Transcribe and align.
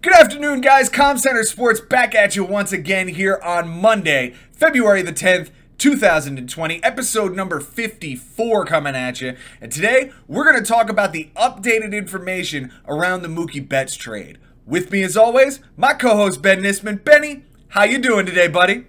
Good 0.00 0.14
afternoon, 0.14 0.60
guys. 0.60 0.88
Comm 0.88 1.18
Center 1.18 1.42
Sports 1.42 1.80
back 1.80 2.14
at 2.14 2.36
you 2.36 2.44
once 2.44 2.70
again 2.70 3.08
here 3.08 3.40
on 3.42 3.68
Monday, 3.68 4.32
February 4.52 5.02
the 5.02 5.12
10th, 5.12 5.50
2020, 5.78 6.80
episode 6.84 7.34
number 7.34 7.58
54 7.58 8.64
coming 8.64 8.94
at 8.94 9.20
you. 9.20 9.36
And 9.60 9.72
today, 9.72 10.12
we're 10.28 10.44
going 10.44 10.62
to 10.62 10.68
talk 10.68 10.88
about 10.88 11.12
the 11.12 11.30
updated 11.34 11.92
information 11.92 12.72
around 12.86 13.22
the 13.22 13.28
Mookie 13.28 13.68
Betts 13.68 13.96
trade. 13.96 14.38
With 14.64 14.92
me, 14.92 15.02
as 15.02 15.16
always, 15.16 15.58
my 15.76 15.94
co-host 15.94 16.42
Ben 16.42 16.60
Nisman. 16.60 17.02
Benny, 17.02 17.42
how 17.70 17.82
you 17.82 17.98
doing 17.98 18.24
today, 18.24 18.46
buddy? 18.46 18.86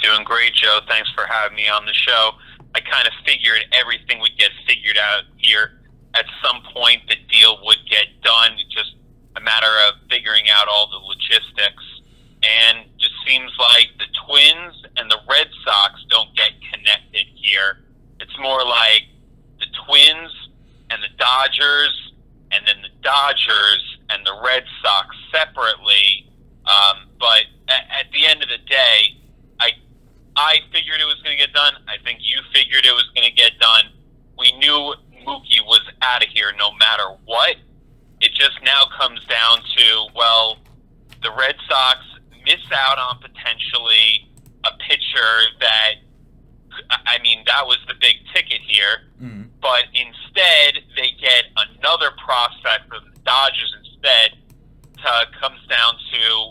Doing 0.00 0.24
great, 0.24 0.54
Joe. 0.54 0.80
Thanks 0.88 1.08
for 1.14 1.24
having 1.24 1.54
me 1.54 1.68
on 1.68 1.86
the 1.86 1.94
show. 1.94 2.32
I 2.74 2.80
kind 2.80 3.06
of 3.06 3.12
figured 3.24 3.64
everything 3.72 4.18
would 4.18 4.36
get 4.36 4.50
figured 4.66 4.98
out 4.98 5.22
here. 5.36 5.78
At 6.14 6.24
some 6.42 6.62
point, 6.74 7.02
the 7.08 7.14
deal 7.32 7.60
would 7.62 7.78
get 7.88 8.06
done. 8.24 8.54
It's 8.58 8.74
just 8.74 8.97
a 9.38 9.44
matter 9.44 9.70
of 9.88 9.94
figuring 10.10 10.50
out 10.50 10.66
all 10.70 10.88
the 10.90 10.98
logistics. 10.98 11.84
And 12.42 12.86
just 12.98 13.14
seems 13.26 13.50
like 13.58 13.88
the 13.98 14.06
Twins 14.26 14.84
and 14.96 15.10
the 15.10 15.18
Red 15.28 15.48
Sox 15.64 16.04
don't 16.08 16.34
get 16.36 16.52
connected 16.72 17.26
here. 17.34 17.78
It's 18.20 18.38
more 18.38 18.64
like 18.64 19.10
the 19.58 19.66
Twins 19.86 20.30
and 20.90 21.02
the 21.02 21.10
Dodgers, 21.18 22.12
and 22.52 22.66
then 22.66 22.76
the 22.82 22.94
Dodgers 23.02 23.98
and 24.10 24.24
the 24.24 24.40
Red 24.44 24.64
Sox 24.82 25.16
separately. 25.32 26.30
Um, 26.64 27.08
but 27.18 27.50
at, 27.68 28.06
at 28.06 28.12
the 28.12 28.26
end 28.26 28.42
of 28.42 28.48
the 28.48 28.62
day, 28.68 29.18
I 29.58 29.72
I 30.36 30.58
figured 30.72 31.00
it 31.00 31.06
was 31.06 31.20
going 31.24 31.36
to 31.36 31.42
get 31.44 31.52
done. 31.52 31.74
I 31.88 31.96
think 32.04 32.20
you 32.22 32.38
figured 32.54 32.86
it 32.86 32.94
was 32.94 33.10
going 33.14 33.28
to 33.28 33.34
get 33.34 33.58
done. 33.58 33.90
We 34.38 34.52
knew 34.58 34.94
Mookie 35.26 35.64
was 35.66 35.82
out 36.02 36.22
of 36.22 36.28
here 36.28 36.52
no 36.56 36.70
matter 36.78 37.16
what. 37.24 37.56
It 38.20 38.32
just 38.34 38.58
now 38.64 38.82
comes 38.98 39.24
down 39.26 39.58
to 39.76 40.06
well, 40.14 40.58
the 41.22 41.30
Red 41.32 41.56
Sox 41.68 42.00
miss 42.44 42.64
out 42.72 42.98
on 42.98 43.20
potentially 43.20 44.28
a 44.64 44.70
pitcher 44.88 45.32
that 45.60 45.94
I 47.06 47.18
mean 47.22 47.42
that 47.46 47.66
was 47.66 47.78
the 47.86 47.94
big 48.00 48.16
ticket 48.34 48.60
here. 48.66 49.08
Mm. 49.22 49.48
But 49.60 49.84
instead, 49.92 50.82
they 50.96 51.10
get 51.20 51.44
another 51.56 52.10
prospect 52.24 52.88
for 52.88 53.00
the 53.00 53.18
Dodgers 53.24 53.74
instead. 53.84 54.38
Uh, 55.04 55.24
comes 55.40 55.60
down 55.68 55.94
to, 56.12 56.50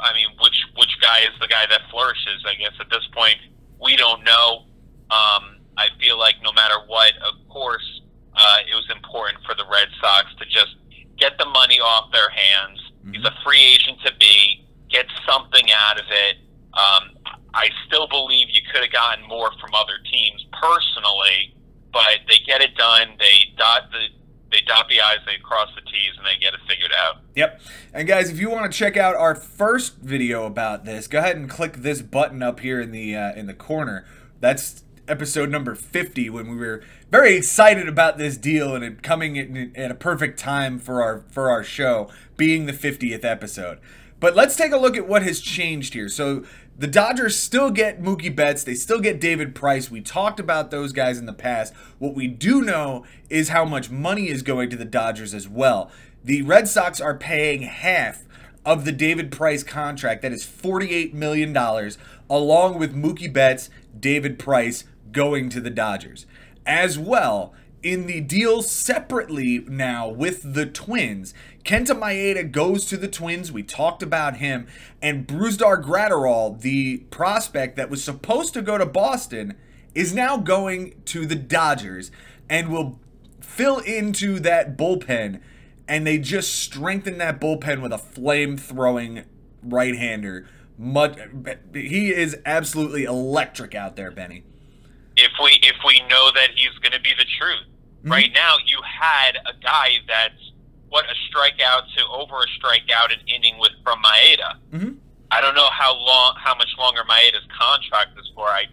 I 0.00 0.14
mean, 0.14 0.28
which 0.40 0.56
which 0.76 0.96
guy 1.00 1.20
is 1.20 1.36
the 1.40 1.46
guy 1.46 1.66
that 1.68 1.82
flourishes? 1.90 2.44
I 2.46 2.54
guess 2.54 2.72
at 2.80 2.88
this 2.88 3.06
point, 3.12 3.36
we 3.82 3.96
don't 3.96 4.24
know. 4.24 4.64
Um, 5.10 5.60
I 5.76 5.88
feel 6.00 6.18
like 6.18 6.36
no 6.42 6.52
matter 6.52 6.76
what, 6.86 7.12
of 7.20 7.36
course, 7.48 8.00
uh, 8.34 8.58
it 8.68 8.74
was 8.74 8.88
important 8.90 9.44
for 9.44 9.54
the 9.54 9.64
Red 9.70 9.88
Sox 10.00 10.26
to 10.38 10.46
just 10.46 10.76
get 11.18 11.38
the 11.38 11.46
money 11.46 11.80
off 11.80 12.12
their 12.12 12.30
hands. 12.30 12.80
He's 13.12 13.24
a 13.24 13.34
free 13.44 13.62
agent 13.62 13.98
to 14.04 14.12
be, 14.18 14.66
get 14.90 15.06
something 15.28 15.66
out 15.72 15.98
of 15.98 16.06
it. 16.10 16.36
Um, 16.74 17.16
I 17.54 17.70
still 17.86 18.06
believe 18.08 18.48
you 18.50 18.60
could 18.72 18.82
have 18.82 18.92
gotten 18.92 19.26
more 19.26 19.50
from 19.60 19.74
other 19.74 19.98
teams 20.10 20.44
personally, 20.60 21.54
but 21.92 22.20
they 22.28 22.38
get 22.46 22.60
it 22.60 22.74
done. 22.76 23.16
They 23.18 23.54
dot 23.56 23.90
the 23.90 24.08
they 24.52 24.60
dot 24.62 24.88
the 24.88 25.00
i's, 25.00 25.18
they 25.26 25.38
cross 25.42 25.68
the 25.74 25.80
t's, 25.80 26.16
and 26.16 26.26
they 26.26 26.38
get 26.40 26.54
it 26.54 26.60
figured 26.68 26.92
out. 26.96 27.16
Yep. 27.34 27.60
And 27.92 28.06
guys, 28.06 28.30
if 28.30 28.38
you 28.38 28.48
want 28.48 28.70
to 28.70 28.78
check 28.78 28.96
out 28.96 29.16
our 29.16 29.34
first 29.34 29.96
video 29.98 30.46
about 30.46 30.84
this, 30.84 31.08
go 31.08 31.18
ahead 31.18 31.36
and 31.36 31.50
click 31.50 31.78
this 31.78 32.00
button 32.00 32.42
up 32.42 32.60
here 32.60 32.80
in 32.80 32.92
the 32.92 33.16
uh, 33.16 33.32
in 33.34 33.46
the 33.46 33.54
corner. 33.54 34.06
That's 34.40 34.84
episode 35.08 35.50
number 35.50 35.74
50 35.74 36.30
when 36.30 36.48
we 36.50 36.56
were 36.56 36.82
very 37.10 37.36
excited 37.36 37.88
about 37.88 38.18
this 38.18 38.36
deal 38.36 38.74
and 38.74 38.84
it 38.84 39.02
coming 39.02 39.36
in, 39.36 39.72
at 39.76 39.90
a 39.90 39.94
perfect 39.94 40.38
time 40.38 40.78
for 40.78 41.02
our 41.02 41.24
for 41.28 41.50
our 41.50 41.62
show 41.62 42.08
being 42.36 42.66
the 42.66 42.72
50th 42.72 43.24
episode. 43.24 43.78
But 44.18 44.34
let's 44.34 44.56
take 44.56 44.72
a 44.72 44.78
look 44.78 44.96
at 44.96 45.06
what 45.06 45.22
has 45.22 45.40
changed 45.40 45.94
here. 45.94 46.08
So 46.08 46.44
the 46.78 46.86
Dodgers 46.86 47.38
still 47.38 47.70
get 47.70 48.02
Mookie 48.02 48.34
Betts. 48.34 48.64
They 48.64 48.74
still 48.74 49.00
get 49.00 49.20
David 49.20 49.54
Price. 49.54 49.90
We 49.90 50.00
talked 50.00 50.40
about 50.40 50.70
those 50.70 50.92
guys 50.92 51.18
in 51.18 51.26
the 51.26 51.32
past. 51.32 51.74
What 51.98 52.14
we 52.14 52.26
do 52.26 52.62
know 52.62 53.04
is 53.30 53.50
how 53.50 53.64
much 53.64 53.90
money 53.90 54.28
is 54.28 54.42
going 54.42 54.70
to 54.70 54.76
the 54.76 54.84
Dodgers 54.84 55.32
as 55.32 55.48
well. 55.48 55.90
The 56.24 56.42
Red 56.42 56.66
Sox 56.66 57.00
are 57.00 57.16
paying 57.16 57.62
half 57.62 58.24
of 58.64 58.84
the 58.84 58.92
David 58.92 59.30
Price 59.30 59.62
contract. 59.62 60.22
That 60.22 60.32
is 60.32 60.44
$48 60.44 61.12
million, 61.14 61.56
along 62.28 62.78
with 62.78 62.96
Mookie 62.96 63.32
Betts, 63.32 63.70
David 63.98 64.38
Price 64.38 64.84
going 65.12 65.48
to 65.50 65.60
the 65.60 65.70
Dodgers. 65.70 66.26
As 66.66 66.98
well, 66.98 67.54
in 67.82 68.06
the 68.06 68.20
deal 68.20 68.62
separately 68.62 69.60
now 69.68 70.08
with 70.08 70.54
the 70.54 70.66
Twins, 70.66 71.32
Kenta 71.64 71.96
Maeda 71.96 72.50
goes 72.50 72.86
to 72.86 72.96
the 72.96 73.06
Twins. 73.06 73.52
We 73.52 73.62
talked 73.62 74.02
about 74.02 74.38
him. 74.38 74.66
And 75.00 75.26
Brusdar 75.26 75.80
Graterol, 75.82 76.60
the 76.60 76.98
prospect 77.10 77.76
that 77.76 77.88
was 77.88 78.02
supposed 78.02 78.54
to 78.54 78.62
go 78.62 78.76
to 78.76 78.86
Boston, 78.86 79.54
is 79.94 80.12
now 80.12 80.36
going 80.36 81.00
to 81.06 81.26
the 81.26 81.36
Dodgers 81.36 82.10
and 82.50 82.70
will 82.70 82.98
fill 83.40 83.78
into 83.78 84.40
that 84.40 84.76
bullpen. 84.76 85.40
And 85.86 86.04
they 86.04 86.18
just 86.18 86.52
strengthen 86.52 87.18
that 87.18 87.40
bullpen 87.40 87.80
with 87.80 87.92
a 87.92 87.98
flame 87.98 88.56
throwing 88.56 89.22
right 89.62 89.94
hander. 89.94 90.48
He 91.72 92.12
is 92.12 92.36
absolutely 92.44 93.04
electric 93.04 93.76
out 93.76 93.94
there, 93.94 94.10
Benny 94.10 94.42
if 95.16 95.32
we 95.42 95.58
if 95.62 95.76
we 95.84 96.00
know 96.08 96.30
that 96.34 96.50
he's 96.54 96.76
going 96.80 96.92
to 96.92 97.00
be 97.00 97.12
the 97.16 97.26
truth. 97.38 97.66
Mm-hmm. 98.00 98.12
Right 98.12 98.30
now, 98.34 98.56
you 98.64 98.78
had 98.82 99.36
a 99.46 99.54
guy 99.62 99.98
that's 100.06 100.52
what 100.88 101.04
a 101.06 101.16
strikeout 101.28 101.92
to 101.96 102.06
over 102.12 102.36
a 102.36 102.48
strikeout 102.60 103.12
and 103.12 103.22
inning 103.28 103.58
with 103.58 103.72
from 103.82 104.02
Maeda. 104.02 104.56
Mm-hmm. 104.72 104.92
I 105.30 105.40
don't 105.40 105.54
know 105.54 105.68
how 105.72 105.94
long, 105.94 106.36
how 106.38 106.54
much 106.54 106.70
longer 106.78 107.02
Maeda's 107.08 107.46
contract 107.58 108.18
is 108.18 108.30
for. 108.34 108.46
I 108.46 108.64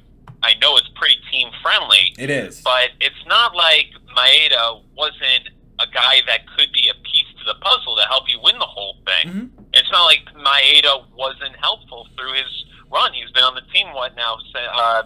I 0.44 0.54
know 0.56 0.76
it's 0.78 0.90
pretty 0.96 1.18
team 1.32 1.50
friendly. 1.62 2.14
It 2.20 2.30
is, 2.30 2.62
but 2.62 2.92
it's 3.00 3.26
not 3.28 3.56
like 3.56 3.88
Maeda 4.16 4.84
wasn't 4.96 5.50
a 5.80 5.88
guy 5.88 6.22
that 6.28 6.42
could 6.56 6.72
be 6.72 6.90
a 6.90 6.94
piece 7.04 7.28
to 7.40 7.46
the 7.46 7.56
puzzle 7.60 7.96
to 7.96 8.04
help 8.04 8.30
you 8.30 8.40
win 8.44 8.60
the 8.60 8.66
whole 8.66 8.98
thing. 9.06 9.32
Mm-hmm. 9.32 9.64
It's 9.74 9.90
not 9.92 10.04
like 10.04 10.22
Maeda 10.36 11.06
wasn't 11.16 11.56
helpful 11.56 12.08
through 12.18 12.34
his 12.34 12.66
run. 12.92 13.12
He's 13.14 13.32
been 13.32 13.44
on 13.44 13.56
the 13.56 13.66
team 13.74 13.88
what 13.94 14.16
now? 14.16 14.38
Uh, 14.56 15.04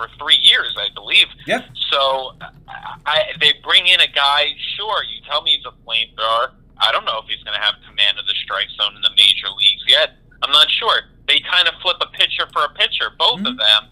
for 0.00 0.08
three 0.18 0.38
years, 0.40 0.74
I 0.78 0.88
believe. 0.94 1.26
Yeah. 1.46 1.60
So 1.92 2.32
I, 3.04 3.32
they 3.40 3.52
bring 3.62 3.86
in 3.86 4.00
a 4.00 4.06
guy. 4.08 4.46
Sure, 4.76 5.04
you 5.04 5.20
tell 5.28 5.42
me 5.42 5.56
he's 5.56 5.66
a 5.66 5.74
flamethrower. 5.84 6.52
I 6.78 6.90
don't 6.92 7.04
know 7.04 7.20
if 7.22 7.28
he's 7.28 7.42
going 7.44 7.54
to 7.58 7.60
have 7.62 7.74
command 7.86 8.18
of 8.18 8.26
the 8.26 8.32
strike 8.42 8.68
zone 8.80 8.96
in 8.96 9.02
the 9.02 9.10
major 9.16 9.48
leagues 9.58 9.84
yet. 9.86 10.16
I'm 10.42 10.50
not 10.50 10.70
sure. 10.70 11.02
They 11.28 11.38
kind 11.40 11.68
of 11.68 11.74
flip 11.82 11.98
a 12.00 12.06
pitcher 12.16 12.48
for 12.52 12.64
a 12.64 12.70
pitcher, 12.74 13.10
both 13.18 13.40
Mm-hmm. 13.40 13.46
of 13.46 13.56
them. 13.58 13.82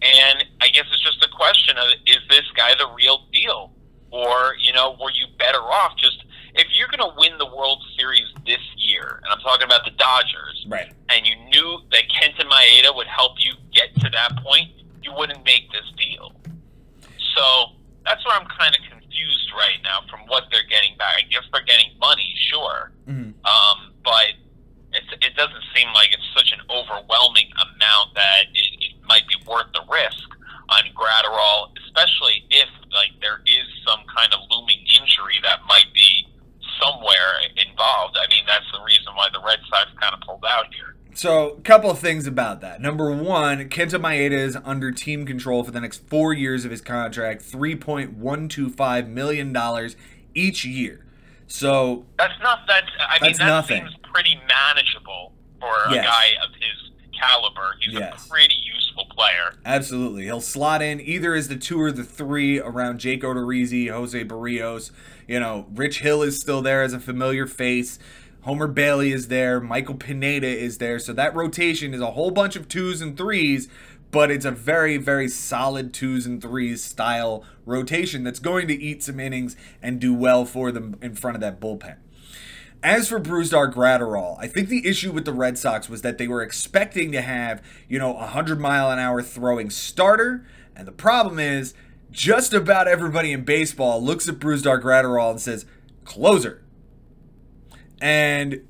And 0.00 0.44
I 0.60 0.68
guess 0.68 0.84
it's 0.92 1.02
just 1.02 1.24
a 1.24 1.28
question 1.34 1.76
of 1.76 1.88
is 2.06 2.18
this 2.30 2.46
guy 2.56 2.74
the 2.78 2.86
real 2.96 3.26
deal? 3.32 3.72
Or, 4.10 4.54
you 4.62 4.72
know, 4.72 4.96
were 5.02 5.10
you 5.10 5.26
better 5.38 5.58
off 5.58 5.96
just 5.98 6.24
if 6.54 6.66
you're 6.78 6.88
going 6.88 7.02
to 7.02 7.14
win 7.18 7.36
the 7.38 7.46
World 7.54 7.82
Series 7.98 8.24
this 8.46 8.62
year, 8.76 9.20
and 9.22 9.32
I'm 9.32 9.38
talking 9.40 9.64
about 9.64 9.84
the 9.84 9.90
Dodgers, 9.92 10.64
right? 10.68 10.92
And 11.10 11.26
you 11.26 11.34
knew 11.50 11.78
that 11.90 12.04
Kenta 12.08 12.48
Maeda 12.48 12.94
would 12.96 13.06
help 13.06 13.32
you 13.38 13.52
get 13.74 13.94
to 14.00 14.08
that 14.10 14.36
point, 14.42 14.70
you 15.02 15.12
wouldn't 15.16 15.44
make 15.44 15.70
this 15.72 15.86
deal. 15.96 16.32
So 17.36 17.76
that's 18.04 18.24
where 18.26 18.36
I'm 18.36 18.46
kind 18.46 18.74
of 18.74 18.80
confused 18.90 19.50
right 19.54 19.78
now 19.82 20.00
from 20.10 20.20
what 20.26 20.44
they're 20.50 20.66
getting 20.68 20.96
back. 20.96 21.16
I 21.18 21.22
guess 21.30 21.44
they're 21.52 21.64
getting 21.64 21.90
money, 22.00 22.34
sure, 22.50 22.92
mm-hmm. 23.06 23.30
um, 23.44 23.92
but 24.02 24.34
it's, 24.92 25.12
it 25.20 25.36
doesn't 25.36 25.64
seem 25.74 25.88
like 25.92 26.08
it's 26.12 26.28
such 26.34 26.52
an 26.52 26.64
overwhelming 26.70 27.50
amount 27.56 28.14
that 28.14 28.48
it, 28.54 28.70
it 28.80 28.94
might 29.06 29.26
be 29.28 29.36
worth 29.46 29.68
the 29.72 29.84
risk 29.90 30.28
on 30.68 30.82
Graterol, 30.96 31.72
especially 31.84 32.44
if 32.50 32.68
like 32.92 33.12
there 33.20 33.40
is 33.46 33.66
some 33.86 34.00
kind 34.08 34.32
of 34.32 34.40
looming 34.50 34.80
injury 35.00 35.36
that 35.42 35.60
might 35.68 35.92
be 35.94 36.26
somewhere 36.80 37.44
involved. 37.56 38.16
I 38.16 38.28
mean, 38.30 38.44
that's 38.46 38.66
the 38.72 38.80
reason 38.84 39.12
why 39.14 39.28
the 39.32 39.40
Red 39.44 39.60
Sox 39.68 39.90
kind 40.00 40.14
of 40.14 40.20
pulled 40.20 40.44
out 40.44 40.72
here. 40.74 40.96
So, 41.18 41.56
a 41.58 41.60
couple 41.62 41.90
of 41.90 41.98
things 41.98 42.28
about 42.28 42.60
that. 42.60 42.80
Number 42.80 43.10
one, 43.10 43.68
Kenta 43.70 44.00
Maeda 44.00 44.30
is 44.30 44.56
under 44.64 44.92
team 44.92 45.26
control 45.26 45.64
for 45.64 45.72
the 45.72 45.80
next 45.80 46.06
four 46.06 46.32
years 46.32 46.64
of 46.64 46.70
his 46.70 46.80
contract, 46.80 47.42
three 47.42 47.74
point 47.74 48.12
one 48.12 48.48
two 48.48 48.70
five 48.70 49.08
million 49.08 49.52
dollars 49.52 49.96
each 50.32 50.64
year. 50.64 51.04
So 51.48 52.06
that's 52.18 52.40
not 52.40 52.60
that's. 52.68 52.86
I 53.00 53.20
mean, 53.20 53.30
that's 53.30 53.38
that 53.40 53.46
nothing. 53.46 53.82
seems 53.82 53.96
pretty 54.12 54.40
manageable 54.48 55.32
for 55.58 55.72
a 55.88 55.94
guy 55.96 56.28
of 56.44 56.54
his 56.54 56.92
caliber. 57.20 57.74
He's 57.80 57.94
Yes. 57.94 58.24
a 58.24 58.28
pretty 58.30 58.54
useful 58.72 59.06
player. 59.06 59.54
Absolutely. 59.64 60.22
He'll 60.26 60.40
slot 60.40 60.82
in 60.82 61.00
either 61.00 61.34
as 61.34 61.48
the 61.48 61.56
two 61.56 61.80
or 61.80 61.90
the 61.90 62.04
three 62.04 62.60
around 62.60 63.00
Jake 63.00 63.22
Odorizzi, 63.22 63.90
Jose 63.90 64.24
Berrios. 64.24 64.92
You 65.26 65.40
know, 65.40 65.66
Rich 65.74 65.98
Hill 65.98 66.22
is 66.22 66.40
still 66.40 66.62
there 66.62 66.82
as 66.84 66.92
a 66.92 67.00
familiar 67.00 67.48
face. 67.48 67.98
Homer 68.42 68.68
Bailey 68.68 69.12
is 69.12 69.28
there. 69.28 69.60
Michael 69.60 69.96
Pineda 69.96 70.46
is 70.46 70.78
there. 70.78 70.98
So 70.98 71.12
that 71.12 71.34
rotation 71.34 71.92
is 71.92 72.00
a 72.00 72.12
whole 72.12 72.30
bunch 72.30 72.56
of 72.56 72.68
twos 72.68 73.00
and 73.00 73.16
threes, 73.16 73.68
but 74.10 74.30
it's 74.30 74.44
a 74.44 74.50
very, 74.50 74.96
very 74.96 75.28
solid 75.28 75.92
twos 75.92 76.24
and 76.24 76.40
threes 76.40 76.82
style 76.82 77.44
rotation 77.66 78.24
that's 78.24 78.38
going 78.38 78.68
to 78.68 78.74
eat 78.74 79.02
some 79.02 79.20
innings 79.20 79.56
and 79.82 80.00
do 80.00 80.14
well 80.14 80.44
for 80.44 80.72
them 80.72 80.96
in 81.02 81.14
front 81.14 81.36
of 81.36 81.40
that 81.40 81.60
bullpen. 81.60 81.96
As 82.80 83.08
for 83.08 83.18
Brusdar 83.18 83.72
Graterol, 83.72 84.36
I 84.38 84.46
think 84.46 84.68
the 84.68 84.86
issue 84.86 85.10
with 85.10 85.24
the 85.24 85.32
Red 85.32 85.58
Sox 85.58 85.88
was 85.88 86.02
that 86.02 86.16
they 86.16 86.28
were 86.28 86.42
expecting 86.42 87.10
to 87.10 87.20
have, 87.20 87.60
you 87.88 87.98
know, 87.98 88.12
a 88.12 88.20
100 88.20 88.60
mile 88.60 88.90
an 88.92 89.00
hour 89.00 89.20
throwing 89.20 89.68
starter. 89.68 90.46
And 90.76 90.86
the 90.86 90.92
problem 90.92 91.40
is, 91.40 91.74
just 92.12 92.54
about 92.54 92.86
everybody 92.86 93.32
in 93.32 93.42
baseball 93.42 94.00
looks 94.00 94.28
at 94.28 94.36
Brusdar 94.36 94.80
Graterol 94.80 95.32
and 95.32 95.40
says, 95.40 95.66
closer. 96.04 96.62
And 98.00 98.66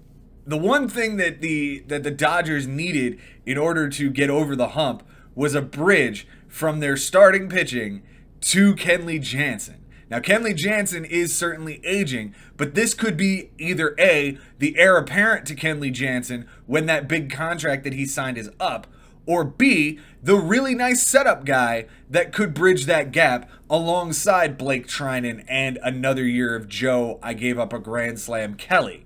the 0.46 0.56
one 0.56 0.88
thing 0.88 1.16
that 1.19 1.40
the 1.40 1.80
that 1.88 2.02
the 2.02 2.10
Dodgers 2.10 2.66
needed 2.66 3.19
in 3.44 3.58
order 3.58 3.88
to 3.90 4.10
get 4.10 4.30
over 4.30 4.56
the 4.56 4.69
hump 4.69 5.02
was 5.34 5.54
a 5.54 5.62
bridge 5.62 6.26
from 6.48 6.80
their 6.80 6.96
starting 6.96 7.48
pitching 7.48 8.02
to 8.40 8.75
Kenley 8.75 9.20
Jansen. 9.20 9.84
Now, 10.10 10.20
Kenley 10.20 10.56
Jansen 10.56 11.04
is 11.04 11.36
certainly 11.36 11.82
aging, 11.84 12.34
but 12.56 12.75
this 12.75 12.94
could 12.94 13.16
be 13.16 13.50
either 13.58 13.94
A, 13.98 14.38
the 14.58 14.78
heir 14.78 14.96
apparent 14.96 15.46
to 15.46 15.54
Kenley 15.54 15.92
Jansen 15.92 16.48
when 16.66 16.86
that 16.86 17.08
big 17.08 17.30
contract 17.30 17.84
that 17.84 17.92
he 17.92 18.06
signed 18.06 18.38
is 18.38 18.50
up, 18.58 18.86
or 19.26 19.44
B, 19.44 19.98
the 20.22 20.36
really 20.36 20.75
nice 20.75 21.02
setup 21.02 21.44
guy 21.44 21.84
that 22.08 22.32
could 22.32 22.54
bridge 22.54 22.86
that 22.86 23.12
gap 23.12 23.50
alongside 23.69 24.56
Blake 24.56 24.86
Treinen 24.86 25.44
and 25.46 25.78
another 25.82 26.25
year 26.25 26.56
of 26.56 26.69
Joe, 26.69 27.19
I 27.22 27.34
gave 27.34 27.58
up 27.58 27.75
a 27.75 27.78
grand 27.78 28.19
slam, 28.19 28.54
Kelly. 28.54 29.04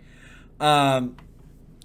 Um, 0.61 1.17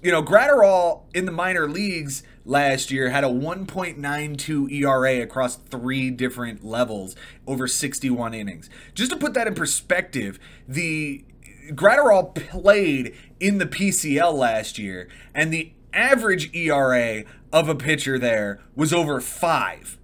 you 0.02 0.12
know, 0.12 0.22
Graterol 0.22 1.02
in 1.14 1.26
the 1.26 1.32
minor 1.32 1.68
leagues 1.68 2.22
last 2.44 2.90
year 2.90 3.10
had 3.10 3.24
a 3.24 3.28
1.92 3.28 4.72
ERA 4.72 5.22
across 5.22 5.56
three 5.56 6.10
different 6.10 6.64
levels 6.64 7.16
over 7.46 7.66
61 7.66 8.32
innings. 8.34 8.70
Just 8.94 9.10
to 9.10 9.16
put 9.16 9.34
that 9.34 9.46
in 9.46 9.54
perspective, 9.54 10.38
the 10.66 11.24
Graterol 11.70 12.34
played 12.34 13.14
in 13.40 13.58
the 13.58 13.66
PCL 13.66 14.34
last 14.34 14.78
year, 14.78 15.08
and 15.34 15.52
the 15.52 15.72
average 15.92 16.54
ERA 16.54 17.24
of 17.52 17.68
a 17.68 17.74
pitcher 17.74 18.18
there 18.18 18.60
was 18.74 18.92
over 18.92 19.20
five. 19.20 19.98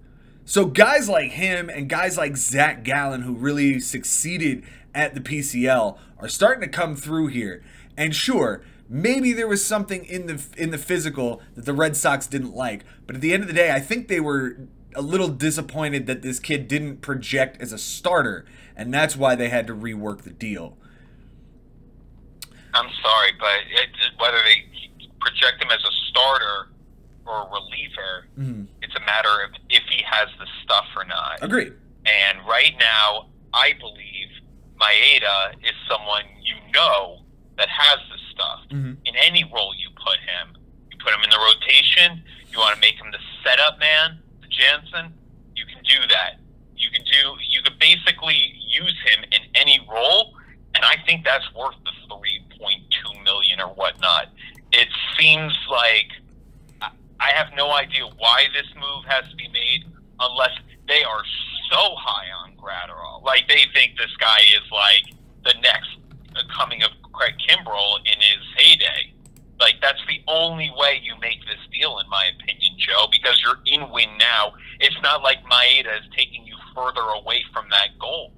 So 0.45 0.65
guys 0.65 1.09
like 1.09 1.31
him 1.31 1.69
and 1.69 1.89
guys 1.89 2.17
like 2.17 2.37
Zach 2.37 2.83
Gallen, 2.83 3.21
who 3.21 3.33
really 3.33 3.79
succeeded 3.79 4.63
at 4.93 5.15
the 5.15 5.21
PCL, 5.21 5.97
are 6.19 6.27
starting 6.27 6.61
to 6.61 6.67
come 6.67 6.95
through 6.95 7.27
here. 7.27 7.63
And 7.97 8.15
sure, 8.15 8.61
maybe 8.89 9.33
there 9.33 9.47
was 9.47 9.63
something 9.65 10.05
in 10.05 10.27
the 10.27 10.45
in 10.57 10.71
the 10.71 10.77
physical 10.77 11.41
that 11.55 11.65
the 11.65 11.73
Red 11.73 11.95
Sox 11.95 12.27
didn't 12.27 12.53
like, 12.53 12.83
but 13.07 13.15
at 13.15 13.21
the 13.21 13.33
end 13.33 13.43
of 13.43 13.47
the 13.47 13.53
day, 13.53 13.71
I 13.71 13.79
think 13.79 14.07
they 14.07 14.19
were 14.19 14.57
a 14.95 15.01
little 15.01 15.27
disappointed 15.27 16.07
that 16.07 16.21
this 16.21 16.39
kid 16.39 16.67
didn't 16.67 17.01
project 17.01 17.61
as 17.61 17.71
a 17.71 17.77
starter, 17.77 18.45
and 18.75 18.93
that's 18.93 19.15
why 19.15 19.35
they 19.35 19.49
had 19.49 19.67
to 19.67 19.75
rework 19.75 20.21
the 20.21 20.31
deal. 20.31 20.77
I'm 22.73 22.89
sorry, 23.01 23.31
but 23.39 23.59
it, 23.71 23.89
whether 24.19 24.37
they 24.37 24.65
project 25.19 25.63
him 25.63 25.71
as 25.71 25.79
a 25.79 25.91
starter 26.09 26.69
or 27.25 27.47
a 27.47 27.49
reliever, 27.49 28.27
mm-hmm. 28.37 28.63
it's 28.81 28.95
a 28.95 28.99
matter 29.01 29.43
of 29.45 29.51
if 29.69 29.83
he 29.89 30.03
has 30.03 30.27
the 30.39 30.47
stuff 30.63 30.85
or 30.95 31.05
not. 31.05 31.39
Agreed. 31.41 31.73
And 32.05 32.45
right 32.47 32.73
now, 32.79 33.27
I 33.53 33.73
believe 33.79 34.29
Maeda 34.79 35.55
is 35.63 35.73
someone 35.89 36.23
you 36.43 36.55
know 36.73 37.24
that 37.57 37.69
has 37.69 37.99
the 38.09 38.19
stuff 38.31 38.59
mm-hmm. 38.71 38.93
in 39.05 39.13
any 39.15 39.43
role 39.53 39.73
you 39.75 39.89
put 39.95 40.19
him. 40.19 40.55
You 40.91 40.97
put 40.97 41.13
him 41.13 41.23
in 41.23 41.29
the 41.29 41.39
rotation. 41.39 42.21
You 42.51 42.59
want 42.59 42.75
to 42.75 42.81
make 42.81 42.95
him 42.95 43.11
the 43.11 43.19
setup 43.43 43.79
man, 43.79 44.19
the 44.41 44.47
Jansen. 44.47 45.13
You 45.55 45.65
can 45.65 45.83
do 45.83 46.07
that. 46.09 46.39
You 46.75 46.89
can 46.91 47.03
do. 47.03 47.35
You 47.49 47.61
can 47.61 47.73
basically 47.79 48.59
use 48.59 48.95
him 49.09 49.23
in 49.31 49.41
any 49.55 49.79
role, 49.89 50.33
and 50.75 50.83
I 50.83 50.95
think 51.05 51.23
that's 51.23 51.45
worth 51.53 51.75
the 51.85 51.91
three 52.07 52.43
point 52.59 52.83
two 52.91 53.23
million 53.23 53.61
or 53.61 53.69
whatnot. 53.73 54.27
It 54.71 54.89
seems 55.17 55.57
like 55.69 56.11
I 56.81 57.31
have 57.33 57.47
no 57.55 57.71
idea 57.71 58.05
why 58.17 58.45
this 58.53 58.67
move 58.75 59.05
has 59.07 59.29
to 59.29 59.35
be 59.35 59.47
made 59.47 59.85
unless 60.19 60.51
they 60.87 61.03
are 61.03 61.23
so 61.71 61.95
high 61.95 62.27
on 62.43 62.55
Graterol. 62.57 63.23
Like 63.23 63.47
they 63.47 63.65
think 63.73 63.97
this 63.97 64.15
guy 64.19 64.39
is 64.55 64.69
like 64.71 65.15
the 65.43 65.53
next 65.61 65.97
coming 66.55 66.83
of 66.83 66.89
Craig 67.13 67.35
Kimbrel 67.47 67.97
in 67.99 68.19
his 68.19 68.43
heyday. 68.57 69.13
Like 69.59 69.75
that's 69.81 70.01
the 70.07 70.21
only 70.27 70.71
way 70.75 70.99
you 71.01 71.13
make 71.21 71.39
this 71.45 71.59
deal, 71.71 71.99
in 71.99 72.09
my 72.09 72.29
opinion, 72.37 72.73
Joe, 72.77 73.07
because 73.11 73.41
you're 73.41 73.59
in 73.65 73.89
win 73.89 74.09
now. 74.19 74.53
It's 74.79 74.97
not 75.01 75.23
like 75.23 75.43
Maeda 75.45 75.97
is 75.97 76.05
taking 76.15 76.45
you 76.45 76.55
further 76.75 77.01
away 77.01 77.43
from 77.53 77.65
that 77.69 77.97
goal. 77.99 78.33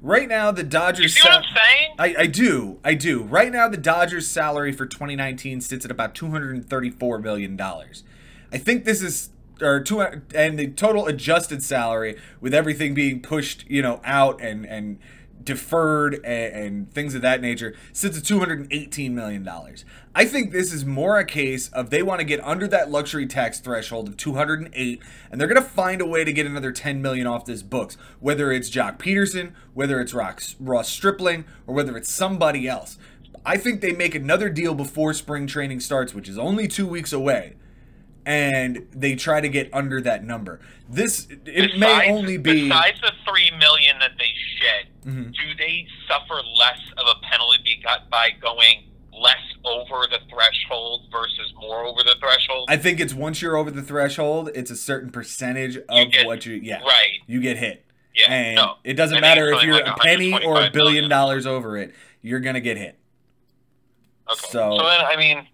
Right 0.00 0.28
now, 0.28 0.50
the 0.52 0.62
Dodgers. 0.62 1.16
You 1.16 1.22
see 1.22 1.28
what 1.28 1.38
I'm 1.38 1.42
saying? 1.42 1.94
I, 1.98 2.22
I 2.22 2.26
do, 2.26 2.78
I 2.84 2.94
do. 2.94 3.22
Right 3.22 3.50
now, 3.50 3.68
the 3.68 3.76
Dodgers' 3.76 4.28
salary 4.28 4.72
for 4.72 4.86
2019 4.86 5.60
sits 5.60 5.84
at 5.84 5.90
about 5.90 6.14
234 6.14 7.18
million 7.18 7.56
dollars. 7.56 8.04
I 8.52 8.58
think 8.58 8.84
this 8.84 9.02
is 9.02 9.30
or 9.60 9.80
two 9.80 10.00
and 10.00 10.58
the 10.58 10.68
total 10.68 11.06
adjusted 11.06 11.62
salary 11.62 12.16
with 12.40 12.54
everything 12.54 12.94
being 12.94 13.20
pushed, 13.20 13.68
you 13.68 13.82
know, 13.82 14.00
out 14.04 14.40
and 14.40 14.64
and 14.66 14.98
deferred 15.48 16.14
and, 16.24 16.54
and, 16.54 16.92
things 16.92 17.14
of 17.14 17.22
that 17.22 17.40
nature 17.40 17.74
sits 17.92 18.18
at 18.18 18.24
$218 18.24 19.10
million. 19.12 19.48
I 20.14 20.26
think 20.26 20.52
this 20.52 20.74
is 20.74 20.84
more 20.84 21.18
a 21.18 21.24
case 21.24 21.70
of 21.70 21.88
they 21.88 22.02
want 22.02 22.20
to 22.20 22.24
get 22.26 22.44
under 22.44 22.68
that 22.68 22.90
luxury 22.90 23.26
tax 23.26 23.60
threshold 23.60 24.08
of 24.08 24.18
208 24.18 25.02
and 25.30 25.40
they're 25.40 25.48
going 25.48 25.62
to 25.62 25.66
find 25.66 26.02
a 26.02 26.06
way 26.06 26.22
to 26.22 26.32
get 26.34 26.46
another 26.46 26.70
10 26.70 27.00
million 27.00 27.26
off 27.26 27.46
this 27.46 27.62
books, 27.62 27.96
whether 28.20 28.52
it's 28.52 28.68
Joc 28.68 28.98
Pederson, 28.98 29.54
whether 29.72 30.00
it's 30.02 30.12
Ross, 30.12 30.54
Ross 30.60 30.90
Stripling, 30.90 31.46
or 31.66 31.74
whether 31.74 31.96
it's 31.96 32.12
somebody 32.12 32.68
else. 32.68 32.98
I 33.46 33.56
think 33.56 33.80
they 33.80 33.92
make 33.92 34.14
another 34.14 34.50
deal 34.50 34.74
before 34.74 35.14
spring 35.14 35.46
training 35.46 35.80
starts, 35.80 36.12
which 36.12 36.28
is 36.28 36.36
only 36.36 36.68
two 36.68 36.86
weeks 36.86 37.14
away 37.14 37.54
and 38.28 38.86
they 38.92 39.14
try 39.14 39.40
to 39.40 39.48
get 39.48 39.72
under 39.72 40.02
that 40.02 40.22
number. 40.22 40.60
This 40.86 41.26
it 41.30 41.44
besides, 41.46 41.78
may 41.78 42.12
only 42.12 42.36
be 42.36 42.68
besides 42.68 43.00
the 43.00 43.12
three 43.26 43.50
million 43.58 43.98
that 44.00 44.12
they 44.18 44.32
shed. 44.58 44.88
Mm-hmm. 45.06 45.30
Do 45.30 45.54
they 45.56 45.86
suffer 46.06 46.34
less 46.34 46.78
of 46.98 47.06
a 47.06 47.14
penalty 47.24 47.58
be 47.64 47.82
got 47.82 48.10
by 48.10 48.32
going 48.38 48.84
less 49.18 49.40
over 49.64 50.06
the 50.10 50.18
threshold 50.30 51.06
versus 51.10 51.54
more 51.58 51.86
over 51.86 52.02
the 52.02 52.16
threshold? 52.20 52.66
I 52.68 52.76
think 52.76 53.00
it's 53.00 53.14
once 53.14 53.40
you're 53.40 53.56
over 53.56 53.70
the 53.70 53.82
threshold, 53.82 54.50
it's 54.54 54.70
a 54.70 54.76
certain 54.76 55.10
percentage 55.10 55.78
of 55.88 56.12
get, 56.12 56.26
what 56.26 56.44
you 56.44 56.60
yeah 56.62 56.82
right 56.82 57.20
you 57.26 57.40
get 57.40 57.56
hit. 57.56 57.86
Yeah, 58.14 58.30
and 58.30 58.56
no. 58.56 58.74
it 58.84 58.94
doesn't 58.94 59.22
matter 59.22 59.50
if 59.52 59.62
you're 59.62 59.72
like 59.72 59.86
a 59.86 59.98
penny 60.00 60.34
or 60.44 60.60
a 60.60 60.70
billion 60.70 60.94
million. 60.94 61.08
dollars 61.08 61.46
over 61.46 61.78
it, 61.78 61.94
you're 62.20 62.40
gonna 62.40 62.60
get 62.60 62.76
hit. 62.76 62.98
Okay. 64.30 64.38
So, 64.50 64.76
so 64.76 64.84
then 64.84 65.00
I 65.06 65.16
mean 65.16 65.46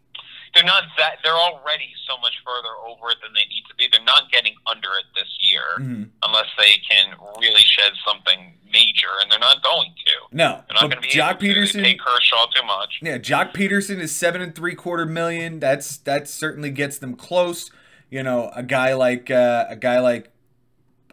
they're 0.54 0.64
not 0.64 0.84
that 0.98 1.16
they're 1.22 1.32
already 1.32 1.92
so 2.08 2.16
much 2.20 2.34
further 2.44 2.70
over 2.86 3.10
it 3.10 3.18
than 3.22 3.32
they 3.34 3.46
need 3.48 3.64
to 3.68 3.74
be. 3.74 3.88
They're 3.90 4.04
not 4.04 4.30
getting 4.30 4.54
under 4.66 4.88
it 4.98 5.06
this 5.14 5.28
year 5.40 5.62
mm-hmm. 5.78 6.04
unless 6.22 6.46
they 6.58 6.76
can 6.88 7.14
really 7.40 7.62
shed 7.62 7.92
something 8.06 8.54
major, 8.72 9.10
and 9.22 9.30
they're 9.30 9.38
not 9.38 9.62
going 9.62 9.90
to. 10.06 10.36
No, 10.36 10.62
they're 10.66 10.74
not 10.74 10.90
going 10.90 11.02
to 11.02 11.08
be. 11.08 11.08
Joc 11.08 11.40
Pederson 11.40 11.82
pay 11.82 11.94
Kershaw 11.94 12.46
too 12.54 12.66
much. 12.66 13.00
Yeah, 13.02 13.18
Joc 13.18 13.52
Pederson 13.52 13.98
is 13.98 14.14
seven 14.14 14.40
and 14.40 14.54
three 14.54 14.74
quarter 14.74 15.06
million. 15.06 15.60
That's 15.60 15.96
that 15.98 16.28
certainly 16.28 16.70
gets 16.70 16.98
them 16.98 17.14
close. 17.14 17.70
You 18.10 18.22
know, 18.22 18.50
a 18.54 18.62
guy 18.62 18.94
like 18.94 19.30
uh, 19.30 19.66
a 19.68 19.76
guy 19.76 19.98
like 19.98 20.30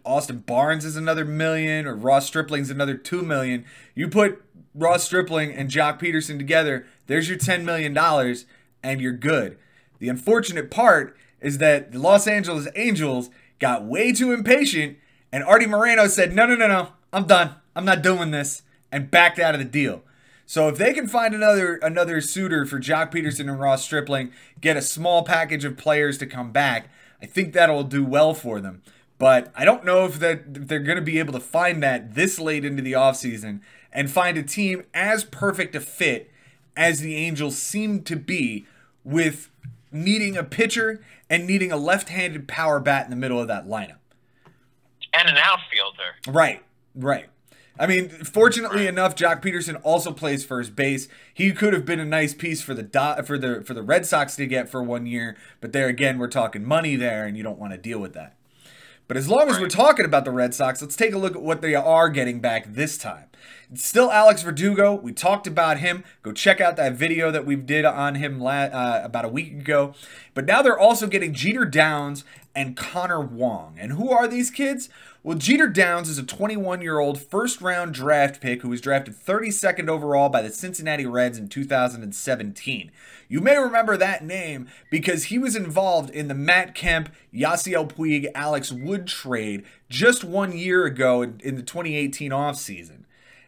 Austin 0.05 0.39
Barnes 0.39 0.85
is 0.85 0.95
another 0.95 1.25
million, 1.25 1.87
or 1.87 1.95
Ross 1.95 2.27
Stripling's 2.27 2.69
another 2.69 2.95
two 2.95 3.21
million. 3.21 3.65
You 3.95 4.07
put 4.07 4.43
Ross 4.73 5.03
Stripling 5.03 5.51
and 5.51 5.69
Joc 5.69 5.99
Pederson 5.99 6.37
together, 6.37 6.85
there's 7.07 7.27
your 7.27 7.37
ten 7.37 7.65
million 7.65 7.93
dollars 7.93 8.45
and 8.83 9.01
you're 9.01 9.11
good. 9.11 9.57
The 9.99 10.09
unfortunate 10.09 10.71
part 10.71 11.15
is 11.39 11.57
that 11.59 11.91
the 11.91 11.99
Los 11.99 12.27
Angeles 12.27 12.67
Angels 12.75 13.29
got 13.59 13.85
way 13.85 14.11
too 14.11 14.31
impatient, 14.31 14.97
and 15.31 15.43
Arte 15.43 15.67
Moreno 15.67 16.07
said, 16.07 16.33
No, 16.33 16.45
no, 16.45 16.55
no, 16.55 16.67
no, 16.67 16.89
I'm 17.13 17.25
done. 17.25 17.55
I'm 17.75 17.85
not 17.85 18.01
doing 18.01 18.31
this, 18.31 18.63
and 18.91 19.11
backed 19.11 19.39
out 19.39 19.55
of 19.55 19.59
the 19.59 19.65
deal. 19.65 20.03
So 20.45 20.67
if 20.67 20.77
they 20.77 20.91
can 20.91 21.07
find 21.07 21.33
another 21.33 21.75
another 21.77 22.19
suitor 22.19 22.65
for 22.65 22.77
Joc 22.77 23.13
Pederson 23.13 23.49
and 23.49 23.59
Ross 23.59 23.85
Stripling, 23.85 24.33
get 24.59 24.75
a 24.75 24.81
small 24.81 25.23
package 25.23 25.63
of 25.63 25.77
players 25.77 26.17
to 26.17 26.25
come 26.25 26.51
back, 26.51 26.89
I 27.21 27.25
think 27.25 27.53
that'll 27.53 27.83
do 27.83 28.03
well 28.03 28.33
for 28.33 28.59
them. 28.59 28.81
But 29.17 29.51
I 29.55 29.63
don't 29.63 29.85
know 29.85 30.05
if 30.05 30.19
that 30.19 30.43
if 30.53 30.67
they're 30.67 30.79
going 30.79 30.97
to 30.97 31.01
be 31.01 31.19
able 31.19 31.33
to 31.33 31.39
find 31.39 31.81
that 31.83 32.15
this 32.15 32.39
late 32.39 32.65
into 32.65 32.81
the 32.81 32.93
offseason 32.93 33.61
and 33.93 34.11
find 34.11 34.37
a 34.37 34.43
team 34.43 34.83
as 34.93 35.23
perfect 35.23 35.75
a 35.75 35.79
fit 35.79 36.31
as 36.75 36.99
the 36.99 37.15
Angels 37.15 37.57
seem 37.57 38.01
to 38.03 38.15
be 38.15 38.65
with 39.03 39.49
needing 39.91 40.37
a 40.37 40.43
pitcher 40.43 41.03
and 41.29 41.45
needing 41.45 41.71
a 41.71 41.77
left-handed 41.77 42.47
power 42.47 42.79
bat 42.79 43.05
in 43.05 43.09
the 43.09 43.15
middle 43.15 43.39
of 43.39 43.47
that 43.47 43.67
lineup. 43.67 43.97
And 45.13 45.27
an 45.27 45.37
outfielder. 45.37 46.15
Right, 46.27 46.63
right. 46.95 47.27
I 47.79 47.87
mean, 47.87 48.09
fortunately 48.09 48.85
enough, 48.85 49.15
Joc 49.15 49.41
Pederson 49.41 49.79
also 49.83 50.11
plays 50.11 50.45
first 50.45 50.75
base. 50.75 51.07
He 51.33 51.51
could 51.51 51.73
have 51.73 51.85
been 51.85 51.99
a 51.99 52.05
nice 52.05 52.33
piece 52.33 52.61
for 52.61 52.73
the 52.73 52.83
Do- 52.83 53.23
for 53.23 53.37
the 53.37 53.63
for 53.63 53.73
the 53.73 53.81
Red 53.81 54.05
Sox 54.05 54.35
to 54.35 54.45
get 54.45 54.69
for 54.69 54.83
one 54.83 55.05
year, 55.05 55.35
but 55.61 55.71
there 55.71 55.87
again, 55.87 56.19
we're 56.19 56.27
talking 56.27 56.63
money 56.63 56.95
there, 56.95 57.25
and 57.25 57.35
you 57.35 57.43
don't 57.43 57.57
want 57.57 57.73
to 57.73 57.77
deal 57.77 57.99
with 57.99 58.13
that. 58.13 58.35
But 59.11 59.17
as 59.17 59.27
long 59.27 59.49
as 59.49 59.59
we're 59.59 59.67
talking 59.67 60.05
about 60.05 60.23
the 60.23 60.31
Red 60.31 60.53
Sox, 60.53 60.81
let's 60.81 60.95
take 60.95 61.13
a 61.13 61.17
look 61.17 61.35
at 61.35 61.41
what 61.41 61.61
they 61.61 61.75
are 61.75 62.07
getting 62.07 62.39
back 62.39 62.73
this 62.73 62.97
time. 62.97 63.25
It's 63.69 63.85
still 63.85 64.09
Alex 64.09 64.41
Verdugo. 64.41 64.93
We 64.93 65.11
talked 65.11 65.47
about 65.47 65.79
him. 65.79 66.05
Go 66.23 66.31
check 66.31 66.61
out 66.61 66.77
that 66.77 66.93
video 66.93 67.29
that 67.29 67.45
we 67.45 67.57
did 67.57 67.83
on 67.83 68.15
him 68.15 68.39
la- 68.39 68.69
uh, 68.71 69.01
about 69.03 69.25
a 69.25 69.27
week 69.27 69.51
ago. 69.51 69.95
But 70.33 70.45
now 70.45 70.61
they're 70.61 70.79
also 70.79 71.07
getting 71.07 71.33
Jeter 71.33 71.65
Downs 71.65 72.23
and 72.55 72.77
Connor 72.77 73.19
Wong. 73.19 73.75
And 73.77 73.91
who 73.91 74.11
are 74.11 74.29
these 74.29 74.49
kids? 74.49 74.87
Well, 75.23 75.37
Jeter 75.37 75.67
Downs 75.67 76.07
is 76.07 76.17
a 76.17 76.23
21 76.23 76.81
year 76.81 76.99
old 76.99 77.19
first 77.19 77.61
round 77.61 77.93
draft 77.93 78.39
pick 78.39 78.61
who 78.61 78.69
was 78.69 78.79
drafted 78.79 79.13
32nd 79.13 79.89
overall 79.89 80.29
by 80.29 80.41
the 80.41 80.51
Cincinnati 80.51 81.05
Reds 81.05 81.37
in 81.37 81.49
2017. 81.49 82.91
You 83.31 83.39
may 83.39 83.57
remember 83.57 83.95
that 83.95 84.25
name 84.25 84.67
because 84.89 85.25
he 85.25 85.39
was 85.39 85.55
involved 85.55 86.09
in 86.09 86.27
the 86.27 86.33
Matt 86.33 86.75
Kemp, 86.75 87.07
Yasiel 87.33 87.89
Puig, 87.89 88.29
Alex 88.35 88.73
Wood 88.73 89.07
trade 89.07 89.63
just 89.89 90.25
one 90.25 90.51
year 90.51 90.83
ago 90.83 91.21
in, 91.21 91.37
the 91.55 91.63
2018 91.63 92.31
offseason. 92.31 93.05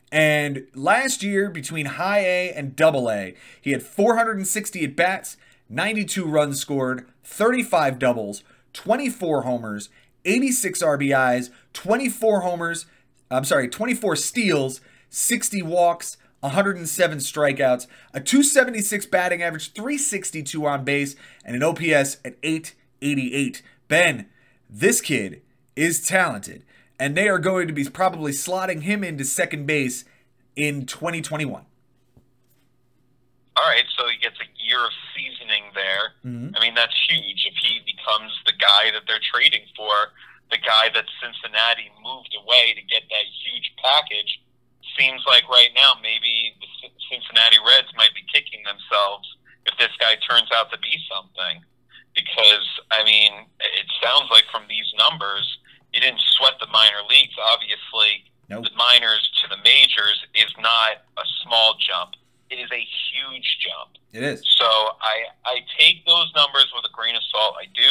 And 0.10 0.68
last 0.74 1.22
year, 1.22 1.50
between 1.50 1.86
high 1.86 2.20
A 2.20 2.54
and 2.54 2.78
double 2.78 3.12
A, 3.12 3.36
he 3.60 3.72
had 3.72 3.84
460 3.84 4.86
at 4.86 4.96
bats, 4.96 5.36
92 5.68 6.24
runs 6.28 6.62
scored, 6.62 7.06
35 7.26 8.00
doubles, 8.00 8.42
24 8.72 9.42
homers, 9.42 9.90
86 10.24 10.82
RBIs, 10.82 11.50
24 11.74 12.40
homers, 12.40 12.86
I'm 13.30 13.44
sorry, 13.44 13.68
24 13.68 14.16
steals, 14.16 14.80
60 15.10 15.62
walks, 15.62 16.16
107 16.44 17.18
strikeouts, 17.20 17.88
a 18.14 18.20
276 18.20 19.06
batting 19.06 19.42
average, 19.42 19.72
362 19.72 20.66
on 20.66 20.84
base, 20.84 21.16
and 21.46 21.56
an 21.56 21.64
OPS 21.64 22.18
at 22.26 22.36
888. 22.44 23.62
Ben, 23.88 24.28
this 24.70 25.00
kid 25.00 25.42
is 25.78 26.06
talented, 26.06 26.64
and 27.00 27.16
they 27.16 27.30
are 27.30 27.40
going 27.40 27.68
to 27.68 27.74
be 27.74 27.86
probably 27.86 28.34
slotting 28.34 28.82
him 28.82 29.04
into 29.06 29.24
second 29.24 29.66
base 29.66 30.04
in 30.56 30.86
2021. 30.86 31.64
All 33.56 33.70
right, 33.70 33.86
so 33.98 34.04
he 34.10 34.18
gets 34.18 34.36
a 34.42 34.50
year 34.60 34.84
of 34.84 34.92
seasoning 35.16 35.64
there. 35.74 36.12
Mm-hmm. 36.26 36.56
I 36.56 36.60
mean, 36.60 36.76
that's 36.76 36.96
huge. 37.08 37.48
If 37.48 37.56
he 37.62 37.80
becomes 37.86 38.34
the 38.46 38.54
guy 38.60 38.92
that 38.92 39.04
they're 39.08 39.24
trading 39.32 39.64
for, 39.78 40.12
the 40.52 40.58
guy 40.58 40.90
that 40.94 41.06
Cincinnati 41.24 41.88
moved 42.04 42.36
away 42.36 42.74
to 42.76 42.82
get 42.82 43.08
that 43.08 43.26
huge 43.46 43.72
package, 43.80 44.43
seems 44.98 45.24
like 45.28 45.48
right 45.50 45.70
now 45.76 45.94
maybe 46.02 46.56
the 46.62 46.90
Cincinnati 47.10 47.58
Reds 47.62 47.90
might 47.98 48.14
be 48.14 48.24
kicking 48.34 48.64
themselves 48.64 49.28
if 49.66 49.78
this 49.78 49.92
guy 50.00 50.16
turns 50.28 50.50
out 50.54 50.72
to 50.72 50.78
be 50.80 50.98
something. 51.10 51.64
Because, 52.14 52.68
I 52.92 53.04
mean, 53.04 53.34
it 53.60 53.88
sounds 54.04 54.30
like 54.30 54.46
from 54.52 54.64
these 54.70 54.86
numbers, 54.98 55.58
he 55.92 56.00
didn't 56.00 56.22
sweat 56.38 56.54
the 56.60 56.68
minor 56.68 57.02
leagues. 57.10 57.34
Obviously, 57.52 58.30
Nope. 58.50 58.66
the 58.70 58.76
minors 58.78 59.32
to 59.42 59.50
the 59.50 59.58
majors 59.64 60.22
is 60.36 60.52
not 60.62 61.02
a 61.18 61.26
small 61.42 61.74
jump. 61.82 62.14
It 62.52 62.62
is 62.62 62.70
a 62.72 62.86
huge 63.10 63.58
jump. 63.66 63.98
It 64.14 64.22
is. 64.22 64.46
So 64.46 64.66
I 65.02 65.26
I 65.44 65.66
take 65.80 66.06
those 66.06 66.30
numbers 66.36 66.70
with 66.76 66.86
a 66.86 66.94
grain 66.94 67.16
of 67.16 67.24
salt. 67.34 67.56
I 67.58 67.66
do, 67.74 67.90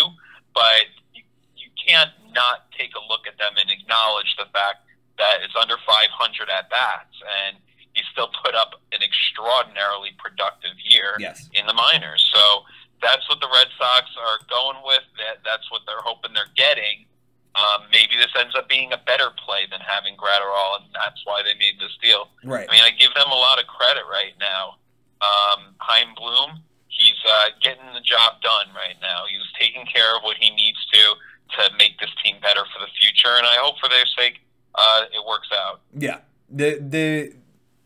but 0.54 0.87
you, 1.14 1.23
you 1.59 1.66
can't 1.75 2.11
not 2.30 2.71
take 2.78 2.94
a 2.94 3.02
look 3.11 3.26
at 3.26 3.38
them 3.38 3.54
and 3.59 3.71
acknowledge 3.71 4.37
the 4.38 4.47
fact 4.54 4.87
that 5.23 5.38
it's 5.47 5.55
under 5.55 5.79
500 5.87 6.50
at 6.50 6.67
bats, 6.67 7.14
and 7.47 7.57
he 7.95 8.02
still 8.11 8.31
put 8.43 8.55
up 8.59 8.75
an 8.91 9.02
extraordinarily 9.07 10.11
productive 10.19 10.75
year 10.83 11.14
Yes. 11.23 11.47
in 11.55 11.67
the 11.67 11.75
minors. 11.75 12.26
So 12.35 12.64
that's 13.00 13.23
what 13.31 13.38
the 13.38 13.47
Red 13.47 13.69
Sox 13.79 14.11
are 14.19 14.38
going 14.50 14.83
with. 14.83 15.05
That 15.23 15.45
that's 15.47 15.71
what 15.71 15.83
they're 15.87 16.02
hoping 16.02 16.33
they're 16.35 16.50
getting. 16.57 17.07
Um, 17.55 17.85
maybe 17.93 18.17
this 18.17 18.33
ends 18.35 18.57
up 18.57 18.67
being 18.69 18.93
a 18.93 18.99
better 18.99 19.29
play 19.45 19.69
than 19.71 19.81
having 19.85 20.17
Graterol, 20.17 20.81
and 20.83 20.88
that's 20.97 21.21
why 21.29 21.43
they 21.45 21.52
made 21.61 21.76
this 21.79 21.93
deal. 22.02 22.29
Right. 22.43 22.67
I 22.67 22.73
mean, 22.73 22.83
I 22.83 22.91
give 22.91 23.12
them 23.14 23.29
a 23.31 23.37
lot 23.37 23.61
of 23.61 23.67
credit 23.69 24.05
right 24.11 24.33
now. 24.41 24.81
Um, 25.21 25.76
Chaim 25.79 26.14
Bloom, 26.17 26.64
he's 26.88 27.21
uh, 27.29 27.52
getting 27.61 27.85
the 27.93 28.00
job 28.00 28.41
done 28.41 28.73
right 28.75 28.97
now. 29.05 29.25
He's 29.29 29.45
taking 29.61 29.85
care 29.87 30.17
of 30.17 30.23
what 30.25 30.38
he 30.41 30.49
needs 30.50 30.81
to 30.97 31.14
to 31.61 31.62
make 31.76 32.00
this 32.00 32.09
team 32.25 32.41
better 32.41 32.64
for 32.73 32.81
the 32.81 32.88
future, 32.99 33.37
and 33.37 33.45
I 33.45 33.61
hope 33.61 33.76
for 33.79 33.91
their 33.93 34.07
sake 34.17 34.41
uh, 34.75 35.02
it 35.12 35.26
works 35.26 35.49
out. 35.52 35.81
Yeah. 35.97 36.19
The 36.50 36.79
the 36.79 37.35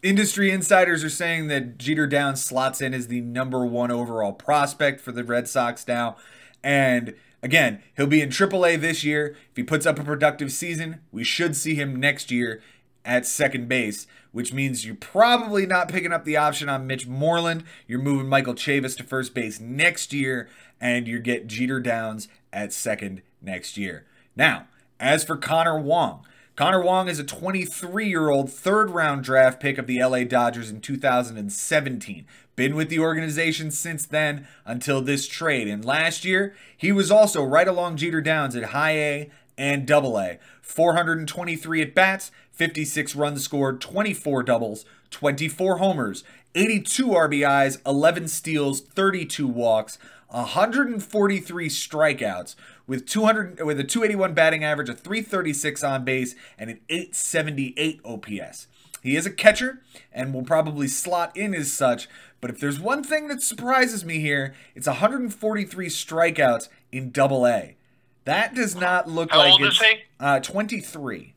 industry 0.02 0.50
insiders 0.50 1.02
are 1.02 1.10
saying 1.10 1.48
that 1.48 1.78
Jeter 1.78 2.06
Downs 2.06 2.44
slots 2.44 2.80
in 2.80 2.94
as 2.94 3.08
the 3.08 3.20
number 3.20 3.64
one 3.64 3.90
overall 3.90 4.32
prospect 4.32 5.00
for 5.00 5.12
the 5.12 5.24
Red 5.24 5.48
Sox 5.48 5.86
now. 5.86 6.16
And 6.62 7.14
again, 7.42 7.82
he'll 7.96 8.06
be 8.06 8.20
in 8.20 8.30
AAA 8.30 8.80
this 8.80 9.04
year. 9.04 9.36
If 9.50 9.56
he 9.56 9.62
puts 9.62 9.86
up 9.86 9.98
a 9.98 10.04
productive 10.04 10.52
season, 10.52 11.00
we 11.12 11.24
should 11.24 11.56
see 11.56 11.74
him 11.74 11.96
next 11.96 12.30
year 12.30 12.62
at 13.04 13.24
second 13.24 13.68
base, 13.68 14.06
which 14.32 14.52
means 14.52 14.84
you're 14.84 14.96
probably 14.96 15.64
not 15.64 15.88
picking 15.88 16.12
up 16.12 16.24
the 16.24 16.36
option 16.36 16.68
on 16.68 16.86
Mitch 16.86 17.06
Moreland. 17.06 17.64
You're 17.86 18.00
moving 18.00 18.28
Michael 18.28 18.54
Chavis 18.54 18.96
to 18.96 19.04
first 19.04 19.32
base 19.32 19.60
next 19.60 20.12
year, 20.12 20.48
and 20.80 21.06
you 21.06 21.20
get 21.20 21.46
Jeter 21.46 21.80
Downs 21.80 22.28
at 22.52 22.72
second 22.72 23.22
next 23.40 23.76
year. 23.76 24.06
Now, 24.34 24.66
as 24.98 25.24
for 25.24 25.36
Connor 25.36 25.78
Wong, 25.78 26.26
Connor 26.56 26.82
Wong 26.82 27.06
is 27.08 27.18
a 27.18 27.24
23 27.24 28.08
year 28.08 28.30
old 28.30 28.50
third 28.50 28.88
round 28.88 29.22
draft 29.22 29.60
pick 29.60 29.76
of 29.76 29.86
the 29.86 30.02
LA 30.02 30.24
Dodgers 30.24 30.70
in 30.70 30.80
2017. 30.80 32.26
Been 32.56 32.74
with 32.74 32.88
the 32.88 32.98
organization 32.98 33.70
since 33.70 34.06
then 34.06 34.48
until 34.64 35.02
this 35.02 35.28
trade. 35.28 35.68
And 35.68 35.84
last 35.84 36.24
year, 36.24 36.56
he 36.74 36.92
was 36.92 37.10
also 37.10 37.44
right 37.44 37.68
along 37.68 37.98
Jeter 37.98 38.22
Downs 38.22 38.56
at 38.56 38.70
high 38.70 38.96
A 38.96 39.30
and 39.58 39.86
double 39.86 40.18
A. 40.18 40.38
423 40.62 41.82
at 41.82 41.94
bats, 41.94 42.30
56 42.52 43.14
runs 43.14 43.44
scored, 43.44 43.82
24 43.82 44.42
doubles, 44.42 44.86
24 45.10 45.76
homers, 45.76 46.24
82 46.54 47.08
RBIs, 47.08 47.82
11 47.84 48.28
steals, 48.28 48.80
32 48.80 49.46
walks, 49.46 49.98
143 50.28 51.68
strikeouts 51.68 52.54
with 52.86 53.06
200 53.06 53.60
with 53.62 53.78
a 53.78 53.84
281 53.84 54.34
batting 54.34 54.64
average, 54.64 54.88
a 54.88 54.94
336 54.94 55.84
on 55.84 56.04
base, 56.04 56.34
and 56.58 56.70
an 56.70 56.80
878 56.88 58.00
OPS. 58.04 58.66
He 59.02 59.16
is 59.16 59.26
a 59.26 59.30
catcher 59.30 59.82
and 60.12 60.34
will 60.34 60.42
probably 60.42 60.88
slot 60.88 61.36
in 61.36 61.54
as 61.54 61.72
such, 61.72 62.08
but 62.40 62.50
if 62.50 62.58
there's 62.58 62.80
one 62.80 63.04
thing 63.04 63.28
that 63.28 63.42
surprises 63.42 64.04
me 64.04 64.18
here, 64.18 64.54
it's 64.74 64.86
143 64.86 65.86
strikeouts 65.86 66.68
in 66.90 67.10
double 67.10 67.46
A. 67.46 67.76
That 68.24 68.54
does 68.54 68.74
not 68.74 69.08
look 69.08 69.30
How 69.30 69.38
like 69.38 69.60
it's 69.60 69.82
uh 70.18 70.40
23. 70.40 71.34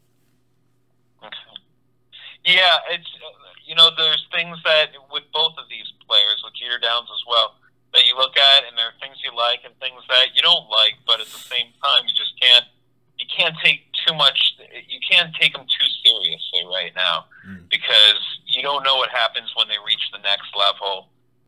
Okay. 1.24 1.38
Yeah, 2.46 2.62
it's 2.90 3.08
you 3.68 3.76
know 3.76 3.90
there's 3.96 4.26
things 4.34 4.58
that 4.66 4.90
with 5.12 5.24
both 5.32 5.54
of 5.60 5.70
these 5.70 5.86
players, 6.08 6.42
with 6.44 6.56
Jeter 6.56 6.80
Downs 6.80 7.08
as 7.14 7.24
well, 7.28 7.54
that 8.00 8.08
you 8.08 8.16
look 8.16 8.38
at 8.40 8.64
and 8.64 8.78
there 8.80 8.88
are 8.88 8.98
things 9.04 9.20
you 9.24 9.36
like 9.36 9.60
and 9.68 9.76
things 9.84 10.00
that 10.08 10.32
you 10.34 10.42
don't 10.42 10.72
like, 10.72 10.96
but 11.06 11.20
at 11.20 11.28
the 11.28 11.44
same 11.52 11.68
time 11.84 12.02
you 12.08 12.16
just 12.16 12.32
can't 12.40 12.64
you 13.20 13.28
can't 13.28 13.56
take 13.62 13.84
too 14.08 14.16
much 14.16 14.56
you 14.88 15.00
can't 15.04 15.36
take 15.36 15.52
them 15.52 15.68
too 15.68 15.88
seriously 16.08 16.64
right 16.72 16.96
now 16.96 17.26
Mm. 17.48 17.68
because 17.70 18.20
you 18.48 18.62
don't 18.62 18.84
know 18.84 18.96
what 18.98 19.10
happens 19.10 19.52
when 19.56 19.68
they 19.68 19.80
reach 19.86 20.04
the 20.12 20.20
next 20.20 20.52
level 20.56 21.08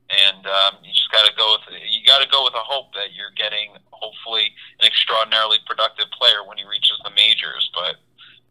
and 0.10 0.44
um, 0.48 0.76
you 0.84 0.92
just 0.92 1.12
got 1.12 1.26
to 1.28 1.34
go 1.38 1.56
with 1.56 1.80
you 1.88 2.04
got 2.08 2.20
to 2.24 2.28
go 2.28 2.44
with 2.44 2.54
a 2.56 2.64
hope 2.64 2.92
that 2.94 3.14
you're 3.16 3.32
getting 3.38 3.72
hopefully 3.92 4.52
an 4.80 4.88
extraordinarily 4.88 5.58
productive 5.68 6.10
player 6.12 6.44
when 6.48 6.58
he 6.58 6.64
reaches 6.66 6.98
the 7.04 7.12
majors 7.12 7.70
but 7.76 7.96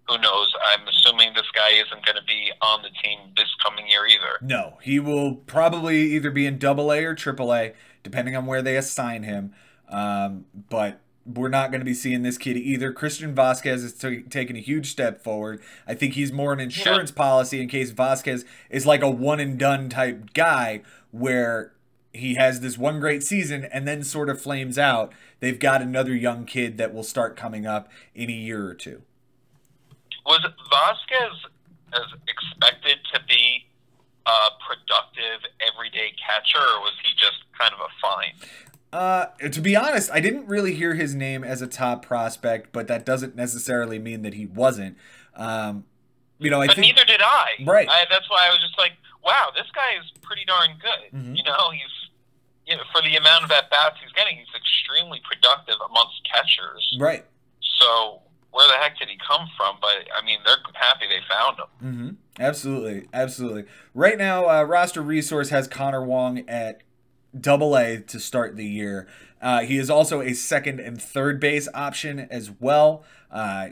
who 0.08 0.16
knows 0.18 0.52
i'm 0.72 0.86
assuming 0.88 1.32
this 1.34 1.48
guy 1.54 1.70
isn't 1.70 2.04
going 2.04 2.16
to 2.16 2.24
be 2.24 2.52
on 2.62 2.82
the 2.82 2.90
team 3.02 3.18
this 3.36 3.48
coming 3.64 3.86
year 3.88 4.06
either 4.06 4.38
No, 4.42 4.78
he 4.90 4.98
will 4.98 5.36
probably 5.36 6.00
either 6.16 6.32
be 6.32 6.46
in 6.46 6.58
double 6.58 6.92
A 6.92 7.04
or 7.04 7.14
triple 7.14 7.54
A, 7.54 7.74
depending 8.02 8.34
on 8.34 8.44
where 8.44 8.60
they 8.60 8.76
assign 8.76 9.22
him. 9.22 9.54
Um, 9.88 10.46
but 10.68 10.98
we're 11.24 11.48
not 11.48 11.70
going 11.70 11.80
to 11.80 11.84
be 11.84 11.94
seeing 11.94 12.24
this 12.24 12.36
kid 12.36 12.56
either. 12.56 12.92
Christian 12.92 13.32
Vazquez 13.32 13.84
is 13.84 13.94
t- 13.94 14.22
taking 14.22 14.56
a 14.56 14.60
huge 14.60 14.90
step 14.90 15.22
forward. 15.22 15.62
I 15.86 15.94
think 15.94 16.14
he's 16.14 16.32
more 16.32 16.52
an 16.52 16.58
insurance 16.58 17.12
policy 17.12 17.60
in 17.60 17.68
case 17.68 17.92
Vazquez 17.92 18.44
is 18.68 18.84
like 18.84 19.00
a 19.00 19.08
one 19.08 19.38
and 19.38 19.56
done 19.56 19.90
type 19.90 20.34
guy 20.34 20.82
where 21.12 21.72
he 22.12 22.34
has 22.34 22.58
this 22.58 22.76
one 22.76 22.98
great 22.98 23.22
season 23.22 23.66
and 23.66 23.86
then 23.86 24.02
sort 24.02 24.28
of 24.28 24.42
flames 24.42 24.76
out. 24.76 25.12
They've 25.38 25.60
got 25.60 25.82
another 25.82 26.16
young 26.16 26.46
kid 26.46 26.78
that 26.78 26.92
will 26.92 27.04
start 27.04 27.36
coming 27.36 27.64
up 27.64 27.88
in 28.12 28.28
a 28.28 28.32
year 28.32 28.66
or 28.66 28.74
two. 28.74 29.02
was 30.26 30.44
vazquez 30.72 31.48
as 31.92 32.06
expected 32.26 32.98
to 33.14 33.20
be 33.28 33.69
a 34.26 34.38
productive 34.66 35.48
everyday 35.60 36.12
catcher 36.24 36.58
or 36.58 36.80
was 36.80 36.92
he 37.04 37.10
just 37.18 37.38
kind 37.58 37.72
of 37.74 37.80
a 37.80 37.88
find 38.00 38.34
Uh, 38.92 39.26
to 39.50 39.60
be 39.60 39.76
honest, 39.76 40.10
I 40.12 40.20
didn't 40.20 40.46
really 40.46 40.74
hear 40.74 40.94
his 40.94 41.14
name 41.14 41.44
as 41.44 41.62
a 41.62 41.66
top 41.66 42.04
prospect, 42.04 42.72
but 42.72 42.88
that 42.88 43.06
doesn't 43.06 43.36
necessarily 43.36 43.98
mean 43.98 44.22
that 44.22 44.34
he 44.34 44.46
wasn't. 44.46 44.96
Um, 45.36 45.84
you 46.38 46.50
know, 46.50 46.60
I 46.60 46.66
but 46.66 46.76
think 46.76 46.86
neither 46.94 47.04
did 47.06 47.20
I. 47.22 47.62
Right. 47.64 47.88
I. 47.88 48.06
That's 48.10 48.28
why 48.28 48.46
I 48.48 48.50
was 48.50 48.58
just 48.60 48.76
like, 48.78 48.92
wow, 49.22 49.50
this 49.54 49.66
guy 49.74 49.94
is 50.00 50.10
pretty 50.22 50.44
darn 50.44 50.70
good. 50.80 51.16
Mhm. 51.18 51.36
You 51.36 51.44
know, 51.44 51.70
he's 51.70 52.10
you 52.66 52.76
know, 52.76 52.82
for 52.92 53.02
the 53.02 53.16
amount 53.16 53.44
of 53.44 53.50
at 53.50 53.68
bats 53.70 53.96
he's 54.02 54.12
getting, 54.12 54.36
he's 54.38 54.54
extremely 54.54 55.20
productive 55.28 55.74
amongst 55.88 56.22
catchers. 56.24 56.96
right. 57.00 57.24
So 57.80 58.20
where 58.52 58.66
the 58.68 58.74
heck 58.74 58.98
did 58.98 59.08
he 59.08 59.18
come 59.26 59.48
from? 59.56 59.76
But 59.80 60.06
I 60.14 60.24
mean, 60.24 60.38
they're 60.44 60.56
happy 60.74 61.06
they 61.08 61.20
found 61.28 61.58
him. 61.58 61.66
Mm-hmm. 61.82 62.10
Absolutely, 62.40 63.06
absolutely. 63.12 63.64
Right 63.94 64.16
now, 64.16 64.48
uh, 64.48 64.62
roster 64.62 65.02
resource 65.02 65.50
has 65.50 65.68
Connor 65.68 66.02
Wong 66.02 66.48
at 66.48 66.80
Double 67.38 67.76
A 67.76 68.00
to 68.00 68.18
start 68.18 68.56
the 68.56 68.64
year. 68.64 69.06
Uh, 69.42 69.60
he 69.60 69.76
is 69.76 69.90
also 69.90 70.22
a 70.22 70.32
second 70.32 70.80
and 70.80 71.00
third 71.00 71.38
base 71.38 71.68
option 71.74 72.18
as 72.18 72.50
well. 72.58 73.04
Uh, 73.30 73.68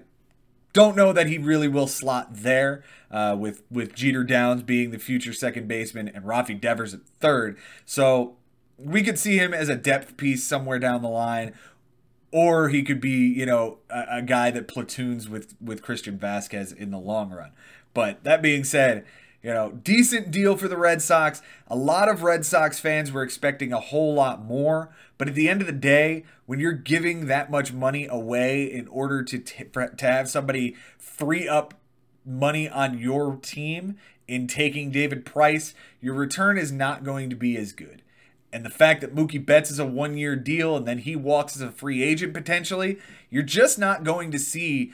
don't 0.74 0.96
know 0.96 1.14
that 1.14 1.28
he 1.28 1.38
really 1.38 1.66
will 1.66 1.86
slot 1.86 2.28
there 2.30 2.84
uh, 3.10 3.34
with 3.38 3.62
with 3.70 3.94
Jeter 3.94 4.22
Downs 4.22 4.62
being 4.62 4.90
the 4.90 4.98
future 4.98 5.32
second 5.32 5.66
baseman 5.66 6.06
and 6.06 6.24
Rafi 6.24 6.60
Devers 6.60 6.92
at 6.92 7.00
third. 7.20 7.56
So 7.86 8.36
we 8.76 9.02
could 9.02 9.18
see 9.18 9.38
him 9.38 9.54
as 9.54 9.70
a 9.70 9.76
depth 9.76 10.18
piece 10.18 10.44
somewhere 10.44 10.78
down 10.78 11.00
the 11.00 11.08
line, 11.08 11.54
or 12.30 12.68
he 12.68 12.82
could 12.82 13.00
be 13.00 13.26
you 13.28 13.46
know 13.46 13.78
a, 13.88 14.18
a 14.18 14.22
guy 14.22 14.50
that 14.50 14.68
platoons 14.68 15.28
with 15.28 15.54
with 15.60 15.82
Christian 15.82 16.18
Vazquez 16.18 16.76
in 16.76 16.90
the 16.90 16.98
long 16.98 17.30
run. 17.30 17.52
But 17.94 18.24
that 18.24 18.42
being 18.42 18.64
said, 18.64 19.04
you 19.42 19.54
know, 19.54 19.70
decent 19.70 20.30
deal 20.30 20.56
for 20.56 20.68
the 20.68 20.76
Red 20.76 21.00
Sox. 21.00 21.40
A 21.68 21.76
lot 21.76 22.08
of 22.08 22.22
Red 22.22 22.44
Sox 22.44 22.80
fans 22.80 23.12
were 23.12 23.22
expecting 23.22 23.72
a 23.72 23.80
whole 23.80 24.14
lot 24.14 24.44
more, 24.44 24.90
but 25.16 25.28
at 25.28 25.34
the 25.34 25.48
end 25.48 25.60
of 25.60 25.66
the 25.66 25.72
day, 25.72 26.24
when 26.46 26.58
you're 26.58 26.72
giving 26.72 27.26
that 27.26 27.50
much 27.50 27.72
money 27.72 28.06
away 28.10 28.64
in 28.64 28.88
order 28.88 29.22
to 29.22 29.38
t- 29.38 29.64
to 29.64 30.06
have 30.06 30.28
somebody 30.28 30.74
free 30.98 31.48
up 31.48 31.74
money 32.24 32.68
on 32.68 32.98
your 32.98 33.36
team 33.36 33.96
in 34.26 34.46
taking 34.46 34.90
David 34.90 35.24
Price, 35.24 35.72
your 36.00 36.14
return 36.14 36.58
is 36.58 36.72
not 36.72 37.04
going 37.04 37.30
to 37.30 37.36
be 37.36 37.56
as 37.56 37.72
good. 37.72 38.02
And 38.52 38.64
the 38.64 38.70
fact 38.70 39.02
that 39.02 39.14
Mookie 39.14 39.44
Betts 39.44 39.70
is 39.70 39.78
a 39.78 39.84
one 39.84 40.16
year 40.16 40.34
deal 40.34 40.76
and 40.76 40.86
then 40.86 40.98
he 40.98 41.14
walks 41.14 41.54
as 41.54 41.62
a 41.62 41.70
free 41.70 42.02
agent 42.02 42.32
potentially, 42.32 42.98
you're 43.30 43.42
just 43.42 43.78
not 43.78 44.04
going 44.04 44.30
to 44.30 44.38
see 44.38 44.92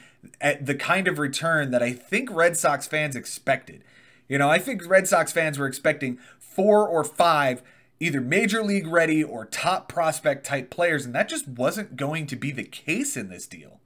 the 0.60 0.74
kind 0.74 1.06
of 1.06 1.18
return 1.18 1.70
that 1.70 1.82
I 1.82 1.92
think 1.92 2.30
Red 2.30 2.56
Sox 2.56 2.86
fans 2.86 3.14
expected. 3.14 3.84
You 4.28 4.38
know, 4.38 4.50
I 4.50 4.58
think 4.58 4.88
Red 4.88 5.06
Sox 5.06 5.32
fans 5.32 5.58
were 5.58 5.66
expecting 5.66 6.18
four 6.38 6.88
or 6.88 7.04
five 7.04 7.62
either 8.00 8.20
major 8.20 8.62
league 8.62 8.88
ready 8.88 9.22
or 9.22 9.44
top 9.46 9.88
prospect 9.88 10.44
type 10.44 10.68
players, 10.68 11.06
and 11.06 11.14
that 11.14 11.28
just 11.28 11.46
wasn't 11.46 11.96
going 11.96 12.26
to 12.26 12.36
be 12.36 12.50
the 12.50 12.64
case 12.64 13.16
in 13.16 13.28
this 13.28 13.46
deal. 13.46 13.80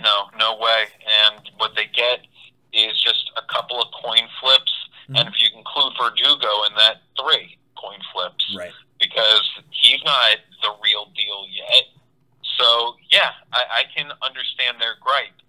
No, 0.00 0.28
no 0.38 0.56
way. 0.56 0.86
And 1.06 1.50
what 1.58 1.72
they 1.76 1.86
get 1.94 2.20
is 2.72 3.00
just 3.02 3.30
a 3.36 3.52
couple 3.52 3.80
of 3.82 3.88
coin 4.02 4.26
flips, 4.40 4.72
mm-hmm. 5.04 5.16
and 5.16 5.28
if 5.28 5.34
you 5.42 5.48
include 5.58 5.92
Verdugo 6.00 6.48
in 6.68 6.74
that, 6.76 7.02
three 7.20 7.58
coin 7.80 7.98
flips. 8.12 8.44
Right. 8.56 8.72
Because 9.00 9.48
he's 9.70 10.02
not 10.04 10.36
the 10.62 10.72
real 10.84 11.06
deal 11.16 11.46
yet. 11.48 11.84
So 12.58 12.96
yeah, 13.10 13.32
I, 13.52 13.62
I 13.72 13.82
can 13.94 14.12
understand 14.22 14.76
their 14.80 14.96
gripe, 15.00 15.40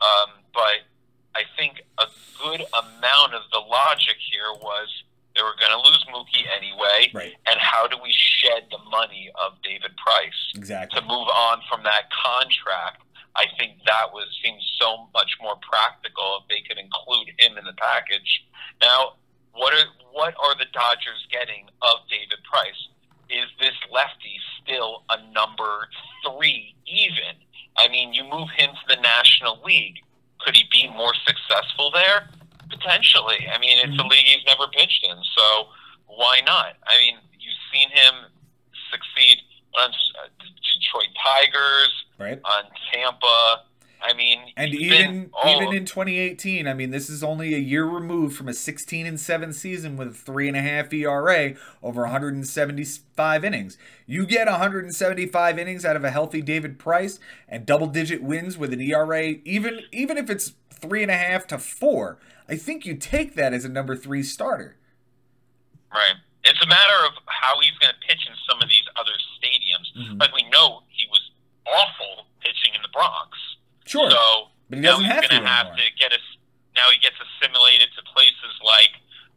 um, 0.00 0.40
but 0.54 0.88
I 1.34 1.42
think 1.56 1.82
a 1.98 2.06
good 2.40 2.64
amount 2.72 3.34
of 3.34 3.42
the 3.52 3.58
logic 3.58 4.16
here 4.30 4.52
was 4.62 4.88
they 5.36 5.42
were 5.42 5.56
going 5.58 5.72
to 5.72 5.82
lose 5.82 6.04
Mookie 6.08 6.46
anyway, 6.56 7.10
right. 7.12 7.34
and 7.46 7.58
how 7.58 7.86
do 7.86 7.96
we 8.02 8.10
shed 8.12 8.70
the 8.70 8.78
money 8.88 9.30
of 9.34 9.60
David 9.62 9.90
Price 9.96 10.54
exactly. 10.54 11.00
to 11.00 11.06
move 11.06 11.28
on 11.28 11.60
from 11.68 11.82
that 11.82 12.08
contract? 12.10 13.02
I 13.36 13.46
think 13.58 13.82
that 13.84 14.12
was 14.12 14.28
seems 14.44 14.62
so 14.80 15.08
much 15.12 15.32
more 15.42 15.56
practical 15.68 16.40
if 16.40 16.48
they 16.48 16.62
could 16.62 16.78
include 16.78 17.34
him 17.38 17.58
in 17.58 17.64
the 17.64 17.74
package. 17.74 18.46
Now, 18.80 19.14
what 19.54 19.72
are 19.72 19.86
what 20.12 20.34
are 20.38 20.54
the 20.54 20.66
Dodgers 20.72 21.26
getting 21.30 21.66
of 21.82 22.06
David 22.10 22.42
Price? 22.50 22.88
Is 23.30 23.48
this 23.58 23.74
lefty 23.90 24.38
still 24.62 25.02
a 25.10 25.18
number 25.32 25.88
three 26.22 26.74
even? 26.86 27.40
I 27.76 27.88
mean, 27.88 28.12
you 28.12 28.22
move 28.24 28.48
him 28.56 28.70
to 28.70 28.96
the 28.96 29.00
National 29.00 29.60
League 29.64 30.04
could 30.44 30.56
he 30.56 30.64
be 30.70 30.88
more 30.92 31.12
successful 31.26 31.90
there? 31.90 32.28
Potentially. 32.68 33.48
I 33.52 33.58
mean, 33.58 33.78
it's 33.78 33.86
a 33.86 33.90
mm-hmm. 33.90 34.08
league 34.08 34.24
he's 34.24 34.44
never 34.46 34.68
pitched 34.68 35.04
in, 35.04 35.16
so 35.36 35.68
why 36.06 36.40
not? 36.46 36.76
I 36.86 36.98
mean, 36.98 37.16
you've 37.38 37.64
seen 37.72 37.88
him 37.90 38.14
succeed 38.90 39.40
on 39.74 39.90
uh, 39.90 40.28
Detroit 40.38 41.08
Tigers, 41.16 42.04
right? 42.18 42.40
On 42.44 42.64
Tampa. 42.92 43.64
I 44.04 44.12
mean, 44.12 44.38
and 44.54 44.74
even 44.74 45.30
even 45.48 45.72
in 45.72 45.86
2018, 45.86 46.68
I 46.68 46.74
mean, 46.74 46.90
this 46.90 47.08
is 47.08 47.24
only 47.24 47.54
a 47.54 47.58
year 47.58 47.86
removed 47.86 48.36
from 48.36 48.48
a 48.48 48.52
16 48.52 49.06
and 49.06 49.18
7 49.18 49.52
season 49.54 49.96
with 49.96 50.08
a 50.08 50.12
three 50.12 50.46
and 50.46 50.56
a 50.56 50.60
half 50.60 50.92
ERA 50.92 51.54
over 51.82 52.02
175 52.02 53.44
innings. 53.44 53.78
You 54.06 54.26
get 54.26 54.46
175 54.46 55.58
innings 55.58 55.86
out 55.86 55.96
of 55.96 56.04
a 56.04 56.10
healthy 56.10 56.42
David 56.42 56.78
Price 56.78 57.18
and 57.48 57.64
double 57.64 57.86
digit 57.86 58.22
wins 58.22 58.58
with 58.58 58.74
an 58.74 58.80
ERA, 58.82 59.36
even 59.44 59.80
even 59.90 60.18
if 60.18 60.28
it's 60.28 60.52
three 60.70 61.02
and 61.02 61.10
a 61.10 61.16
half 61.16 61.46
to 61.46 61.58
four. 61.58 62.18
I 62.46 62.56
think 62.56 62.84
you 62.84 62.96
take 62.96 63.34
that 63.36 63.54
as 63.54 63.64
a 63.64 63.70
number 63.70 63.96
three 63.96 64.22
starter. 64.22 64.76
Right. 65.90 66.16
It's 66.44 66.62
a 66.62 66.66
matter 66.66 67.06
of 67.06 67.12
how 67.24 67.58
he's 67.62 67.72
going 67.78 67.94
to 67.94 68.06
pitch 68.06 68.26
in 68.28 68.34
some 68.46 68.60
of 68.60 68.68
these 68.68 68.84
other 69.00 69.16
stadiums. 69.40 69.88
Mm-hmm. 69.96 70.18
Like 70.18 70.34
we 70.34 70.42
know 70.50 70.82
he 70.88 71.06
was 71.10 71.30
awful 71.66 72.26
pitching 72.40 72.74
in 72.74 72.82
the 72.82 72.92
Bronx. 72.92 73.38
Sure. 73.84 74.10
So 74.10 74.54
but 74.68 74.78
he 74.78 74.82
doesn't 74.82 75.04
now 75.04 75.20
he's 75.20 75.28
going 75.28 75.42
to 75.42 75.48
have 75.48 75.76
to 75.76 75.84
get 75.98 76.12
us. 76.12 76.24
Now 76.74 76.88
he 76.90 76.98
gets 76.98 77.16
assimilated 77.20 77.88
to 77.96 78.02
places 78.10 78.54
like 78.64 78.92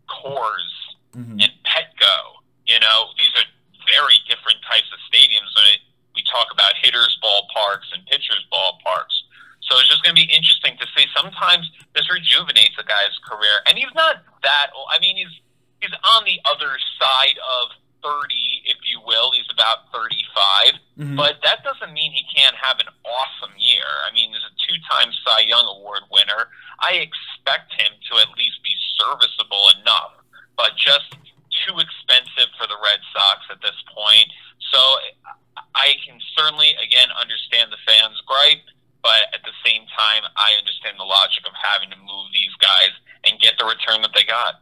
Coors 0.10 0.74
mm-hmm. 1.14 1.40
and 1.40 1.52
Petco. 1.68 2.42
You 2.66 2.80
know, 2.80 3.14
these 3.20 3.32
are 3.38 3.48
very 3.88 4.20
different 4.28 4.60
types 4.68 4.90
of 4.92 5.00
stadiums 5.08 5.52
when 5.56 5.68
it, 5.76 5.82
we 6.16 6.24
talk 6.28 6.52
about 6.52 6.74
hitters' 6.82 7.16
ballparks 7.24 7.88
and 7.94 8.04
pitchers' 8.08 8.44
ballparks. 8.52 9.24
So 9.64 9.78
it's 9.80 9.92
just 9.92 10.04
going 10.04 10.16
to 10.16 10.22
be 10.22 10.32
interesting 10.32 10.80
to 10.80 10.88
see. 10.96 11.06
Sometimes 11.16 11.70
this 11.94 12.08
rejuvenates 12.10 12.76
a 12.80 12.86
guy's 12.88 13.16
career, 13.28 13.62
and 13.68 13.78
he's 13.78 13.92
not 13.94 14.24
that. 14.44 14.72
Old. 14.74 14.88
I 14.90 15.00
mean, 15.00 15.18
he's 15.18 15.34
he's 15.82 15.94
on 16.16 16.24
the 16.24 16.40
other 16.48 16.80
side 16.98 17.38
of 17.38 17.76
30, 18.04 18.72
if 18.72 18.78
you 18.88 19.02
will. 19.04 19.32
He's 19.32 19.50
about 19.52 19.90
35. 19.94 20.80
Mm-hmm. 20.98 21.16
But 21.16 21.42
that 21.44 21.64
doesn't 21.64 21.94
mean 21.94 22.14
he 22.14 22.24
can't 22.32 22.56
have 22.56 22.80
an 22.80 22.90
awesome 23.04 23.54
year. 23.58 23.88
I 24.08 24.14
mean, 24.14 24.32
he's 24.32 24.46
a 24.46 24.54
two 24.64 24.78
time 24.90 25.12
Cy 25.26 25.52
Young 25.52 25.66
Award 25.66 26.08
winner. 26.12 26.50
I 26.80 27.02
expect 27.02 27.74
him 27.76 27.92
to 28.12 28.12
at 28.22 28.30
least 28.38 28.62
be 28.64 28.74
serviceable 28.98 29.68
enough, 29.82 30.16
but 30.56 30.78
just 30.78 31.18
too 31.66 31.76
expensive 31.82 32.54
for 32.56 32.68
the 32.70 32.78
Red 32.80 33.02
Sox 33.12 33.44
at 33.50 33.62
this 33.62 33.78
point. 33.92 34.30
So 34.72 34.80
I 35.74 35.98
can 36.06 36.22
certainly, 36.38 36.74
again, 36.82 37.10
understand 37.18 37.74
the 37.74 37.82
fans' 37.86 38.22
gripe, 38.26 38.66
but 39.02 39.30
at 39.34 39.42
the 39.42 39.56
same 39.66 39.86
time, 39.98 40.26
I 40.38 40.54
understand 40.58 40.98
the 40.98 41.08
logic 41.08 41.46
of 41.46 41.54
having 41.58 41.90
to 41.90 41.98
move 41.98 42.30
these 42.34 42.54
guys 42.62 42.94
and 43.26 43.40
get 43.42 43.58
the 43.58 43.66
return 43.66 44.02
that 44.02 44.14
they 44.14 44.24
got. 44.24 44.62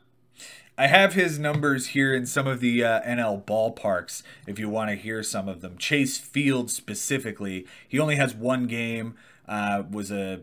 I 0.77 0.87
have 0.87 1.04
his 1.15 1.39
numbers 1.39 1.87
here 1.87 2.13
in 2.13 2.25
some 2.25 2.47
of 2.47 2.59
the 2.59 2.83
uh, 2.83 3.01
NL 3.01 3.43
ballparks 3.43 4.21
if 4.45 4.59
you 4.59 4.69
want 4.69 4.89
to 4.91 4.95
hear 4.95 5.23
some 5.23 5.49
of 5.49 5.61
them. 5.61 5.77
Chase 5.77 6.17
Field 6.17 6.69
specifically, 6.69 7.65
he 7.87 7.99
only 7.99 8.15
has 8.15 8.35
one 8.35 8.67
game. 8.67 9.15
Uh, 9.47 9.83
was 9.89 10.11
a 10.11 10.41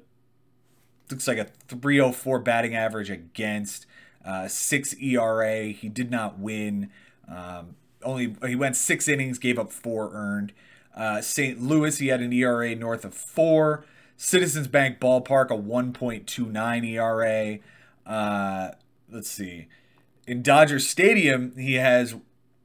looks 1.10 1.28
like 1.28 1.38
a 1.38 1.44
304 1.68 2.38
batting 2.40 2.74
average 2.74 3.10
against 3.10 3.86
uh, 4.24 4.48
six 4.48 4.94
ERA. 4.94 5.66
He 5.66 5.88
did 5.88 6.10
not 6.10 6.38
win. 6.38 6.90
Um, 7.28 7.76
only 8.02 8.36
he 8.46 8.56
went 8.56 8.76
six 8.76 9.08
innings, 9.08 9.38
gave 9.38 9.58
up 9.58 9.70
four 9.70 10.10
earned. 10.12 10.52
Uh, 10.96 11.20
St. 11.20 11.62
Louis, 11.62 11.98
he 11.98 12.08
had 12.08 12.20
an 12.20 12.32
ERA 12.32 12.74
north 12.74 13.04
of 13.04 13.14
four. 13.14 13.84
Citizens 14.16 14.68
Bank 14.68 15.00
Ballpark, 15.00 15.50
a 15.50 15.56
1.29 15.56 16.86
ERA. 16.86 17.58
Uh, 18.06 18.74
let's 19.10 19.30
see 19.30 19.68
in 20.26 20.42
Dodger 20.42 20.78
Stadium, 20.78 21.56
he 21.56 21.74
has 21.74 22.14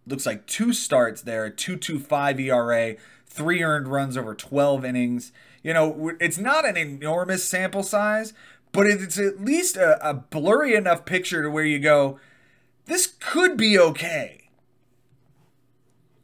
looks 0.05 0.25
like 0.25 0.45
two 0.45 0.71
starts 0.73 1.21
there, 1.21 1.49
2.25 1.49 2.39
ERA, 2.39 2.95
three 3.25 3.61
earned 3.61 3.87
runs 3.87 4.15
over 4.15 4.33
12 4.33 4.85
innings. 4.85 5.31
You 5.63 5.73
know, 5.73 6.13
it's 6.19 6.37
not 6.37 6.65
an 6.65 6.77
enormous 6.77 7.43
sample 7.43 7.83
size, 7.83 8.33
but 8.71 8.87
it's 8.87 9.19
at 9.19 9.43
least 9.43 9.75
a, 9.75 10.09
a 10.09 10.13
blurry 10.13 10.75
enough 10.75 11.03
picture 11.05 11.43
to 11.43 11.49
where 11.49 11.65
you 11.65 11.79
go, 11.79 12.19
this 12.85 13.15
could 13.19 13.57
be 13.57 13.77
okay. 13.77 14.49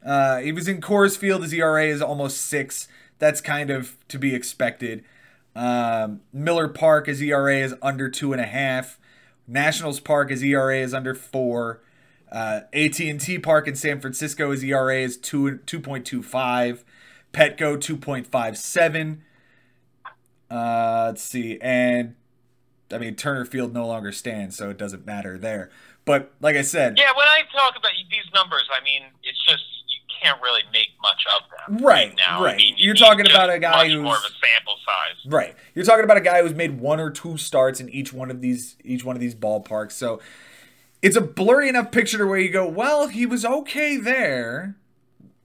Uh, 0.04 0.38
he 0.38 0.52
was 0.52 0.68
in 0.68 0.80
Coors 0.80 1.16
Field. 1.16 1.42
His 1.42 1.52
ERA 1.52 1.86
is 1.86 2.02
almost 2.02 2.40
six. 2.40 2.88
That's 3.18 3.40
kind 3.40 3.70
of 3.70 3.96
to 4.08 4.18
be 4.18 4.34
expected. 4.34 5.04
Um, 5.56 6.20
Miller 6.32 6.68
Park, 6.68 7.06
his 7.06 7.22
ERA 7.22 7.58
is 7.58 7.74
under 7.80 8.08
two 8.08 8.32
and 8.32 8.40
a 8.40 8.46
half. 8.46 8.98
Nationals 9.46 10.00
Park, 10.00 10.30
his 10.30 10.42
ERA 10.42 10.78
is 10.78 10.94
under 10.94 11.14
four. 11.14 11.80
Uh, 12.32 12.62
AT&T 12.72 13.38
Park 13.38 13.68
in 13.68 13.76
San 13.76 14.00
Francisco, 14.00 14.50
his 14.50 14.64
ERA 14.64 14.98
is 14.98 15.16
two 15.16 15.58
two 15.58 15.78
point 15.78 16.04
two 16.04 16.22
five. 16.22 16.84
Petco 17.32 17.80
two 17.80 17.96
point 17.96 18.26
five 18.26 18.56
seven. 18.56 19.22
Uh, 20.50 21.06
let's 21.08 21.22
see, 21.22 21.58
and 21.60 22.14
I 22.92 22.98
mean 22.98 23.14
Turner 23.16 23.44
Field 23.44 23.72
no 23.72 23.86
longer 23.86 24.12
stands, 24.12 24.56
so 24.56 24.70
it 24.70 24.78
doesn't 24.78 25.04
matter 25.04 25.38
there. 25.38 25.70
But 26.04 26.32
like 26.40 26.56
I 26.56 26.62
said, 26.62 26.98
yeah, 26.98 27.12
when 27.16 27.26
I 27.26 27.42
talk 27.52 27.76
about 27.76 27.92
these 28.10 28.32
numbers, 28.34 28.68
I 28.72 28.82
mean 28.84 29.02
it's 29.22 29.44
just 29.46 29.64
can't 30.24 30.40
really 30.42 30.62
make 30.72 30.90
much 31.02 31.24
of 31.36 31.76
them 31.76 31.84
right, 31.84 32.08
right 32.08 32.16
now. 32.16 32.42
Right, 32.42 32.54
I 32.54 32.56
mean, 32.56 32.74
you 32.78 32.92
are 32.92 32.94
talking 32.94 33.26
about 33.26 33.50
a 33.50 33.58
guy 33.58 33.88
who's 33.88 34.02
more 34.02 34.16
of 34.16 34.22
a 34.22 34.46
sample 34.46 34.76
size. 34.84 35.30
Right. 35.30 35.54
You're 35.74 35.84
talking 35.84 36.04
about 36.04 36.16
a 36.16 36.22
guy 36.22 36.42
who's 36.42 36.54
made 36.54 36.80
one 36.80 37.00
or 37.00 37.10
two 37.10 37.36
starts 37.36 37.80
in 37.80 37.88
each 37.90 38.12
one 38.12 38.30
of 38.30 38.40
these 38.40 38.76
each 38.84 39.04
one 39.04 39.16
of 39.16 39.20
these 39.20 39.34
ballparks. 39.34 39.92
So 39.92 40.20
it's 41.02 41.16
a 41.16 41.20
blurry 41.20 41.68
enough 41.68 41.92
picture 41.92 42.18
to 42.18 42.26
where 42.26 42.38
you 42.38 42.50
go, 42.50 42.66
well, 42.66 43.08
he 43.08 43.26
was 43.26 43.44
okay 43.44 43.96
there. 43.96 44.76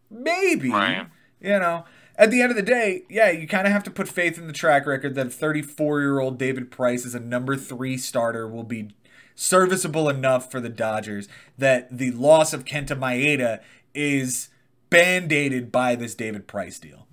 Maybe. 0.10 0.70
Right. 0.70 1.08
You 1.42 1.60
know, 1.60 1.86
at 2.16 2.32
the 2.32 2.42
end 2.42 2.52
of 2.52 2.56
the 2.56 2.64
day, 2.64 3.04
yeah, 3.10 3.30
you 3.30 3.48
kind 3.48 3.68
of 3.68 3.74
have 3.74 3.84
to 3.84 3.92
put 3.92 4.08
faith 4.08 4.38
in 4.38 4.48
the 4.48 4.54
track 4.54 4.86
record 4.86 5.16
that 5.16 5.32
34 5.32 6.00
year 6.00 6.20
old 6.20 6.38
David 6.38 6.72
Price 6.72 7.06
as 7.06 7.16
a 7.16 7.20
number 7.20 7.56
three 7.56 7.98
starter 7.98 8.48
will 8.48 8.64
be 8.64 8.92
serviceable 9.36 10.10
enough 10.10 10.52
for 10.52 10.60
the 10.60 10.70
Dodgers 10.70 11.30
that 11.58 11.98
the 11.98 12.12
loss 12.12 12.54
of 12.54 12.66
Kenta 12.66 12.98
Maeda 12.98 13.62
is 13.94 14.50
band 14.90 15.32
aided 15.32 15.72
by 15.72 15.96
this 15.96 16.16
David 16.16 16.48
Price 16.48 16.80
deal. 16.80 17.08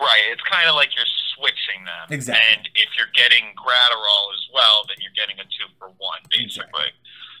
Right. 0.00 0.22
It's 0.30 0.42
kind 0.50 0.68
of 0.68 0.74
like 0.74 0.90
you're 0.96 1.06
switching 1.36 1.84
them. 1.84 2.10
Exactly. 2.10 2.42
And 2.42 2.68
if 2.74 2.90
you're 2.98 3.12
getting 3.14 3.54
Graterol 3.54 4.34
as 4.34 4.44
well, 4.52 4.84
then 4.88 4.96
you're 5.00 5.14
getting 5.14 5.38
a 5.38 5.44
two 5.44 5.70
for 5.78 5.88
one, 5.98 6.20
basically. 6.30 6.90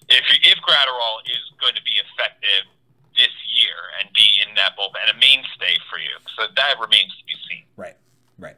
If 0.08 0.24
you, 0.30 0.38
if 0.42 0.58
Graterol 0.62 1.22
is 1.26 1.42
going 1.60 1.74
to 1.74 1.82
be 1.82 1.98
effective 1.98 2.70
this 3.16 3.34
year 3.50 3.76
and 4.00 4.08
be 4.14 4.40
in 4.46 4.54
that 4.56 4.78
bullpen 4.78 5.02
and 5.08 5.16
a 5.16 5.20
mainstay 5.20 5.78
for 5.90 5.98
you, 5.98 6.14
so 6.38 6.46
that 6.54 6.74
remains 6.80 7.12
to 7.18 7.24
be 7.26 7.34
seen. 7.48 7.64
Right. 7.76 7.96
Right. 8.38 8.56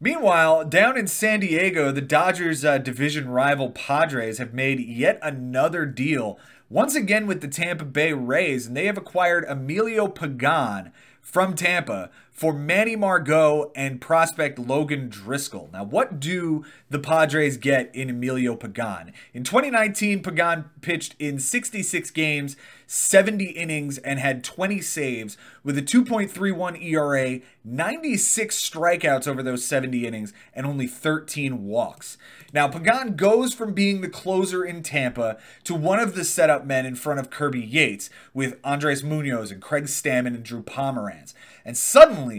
Meanwhile, 0.00 0.64
down 0.64 0.98
in 0.98 1.06
San 1.06 1.40
Diego, 1.40 1.92
the 1.92 2.00
Dodgers' 2.00 2.64
uh, 2.64 2.78
division 2.78 3.28
rival 3.28 3.70
Padres 3.70 4.38
have 4.38 4.52
made 4.52 4.80
yet 4.80 5.18
another 5.22 5.86
deal, 5.86 6.40
once 6.72 6.94
again 6.94 7.26
with 7.26 7.42
the 7.42 7.48
Tampa 7.48 7.84
Bay 7.84 8.14
Rays, 8.14 8.66
and 8.66 8.74
they 8.74 8.86
have 8.86 8.96
acquired 8.96 9.44
Emilio 9.46 10.08
Pagan 10.08 10.90
from 11.20 11.54
Tampa 11.54 12.10
for 12.42 12.52
Manny 12.52 12.96
Margot 12.96 13.70
and 13.76 14.00
prospect 14.00 14.58
Logan 14.58 15.08
Driscoll. 15.08 15.70
Now, 15.72 15.84
what 15.84 16.18
do 16.18 16.64
the 16.90 16.98
Padres 16.98 17.56
get 17.56 17.94
in 17.94 18.10
Emilio 18.10 18.56
Pagan? 18.56 19.12
In 19.32 19.44
2019, 19.44 20.24
Pagan 20.24 20.64
pitched 20.80 21.14
in 21.20 21.38
66 21.38 22.10
games, 22.10 22.56
70 22.88 23.44
innings, 23.44 23.98
and 23.98 24.18
had 24.18 24.42
20 24.42 24.80
saves 24.80 25.36
with 25.62 25.78
a 25.78 25.82
2.31 25.82 26.82
ERA, 26.82 27.38
96 27.64 28.70
strikeouts 28.70 29.28
over 29.28 29.40
those 29.40 29.64
70 29.64 30.04
innings, 30.04 30.32
and 30.52 30.66
only 30.66 30.88
13 30.88 31.64
walks. 31.64 32.18
Now, 32.52 32.66
Pagan 32.66 33.14
goes 33.14 33.54
from 33.54 33.72
being 33.72 34.00
the 34.00 34.08
closer 34.08 34.64
in 34.64 34.82
Tampa 34.82 35.38
to 35.62 35.74
one 35.74 36.00
of 36.00 36.16
the 36.16 36.24
setup 36.24 36.66
men 36.66 36.86
in 36.86 36.96
front 36.96 37.20
of 37.20 37.30
Kirby 37.30 37.60
Yates 37.60 38.10
with 38.34 38.58
Andres 38.64 39.04
Munoz 39.04 39.52
and 39.52 39.62
Craig 39.62 39.84
Stammen 39.84 40.34
and 40.34 40.42
Drew 40.42 40.62
Pomeranz. 40.62 41.34
And 41.64 41.76
suddenly, 41.76 42.31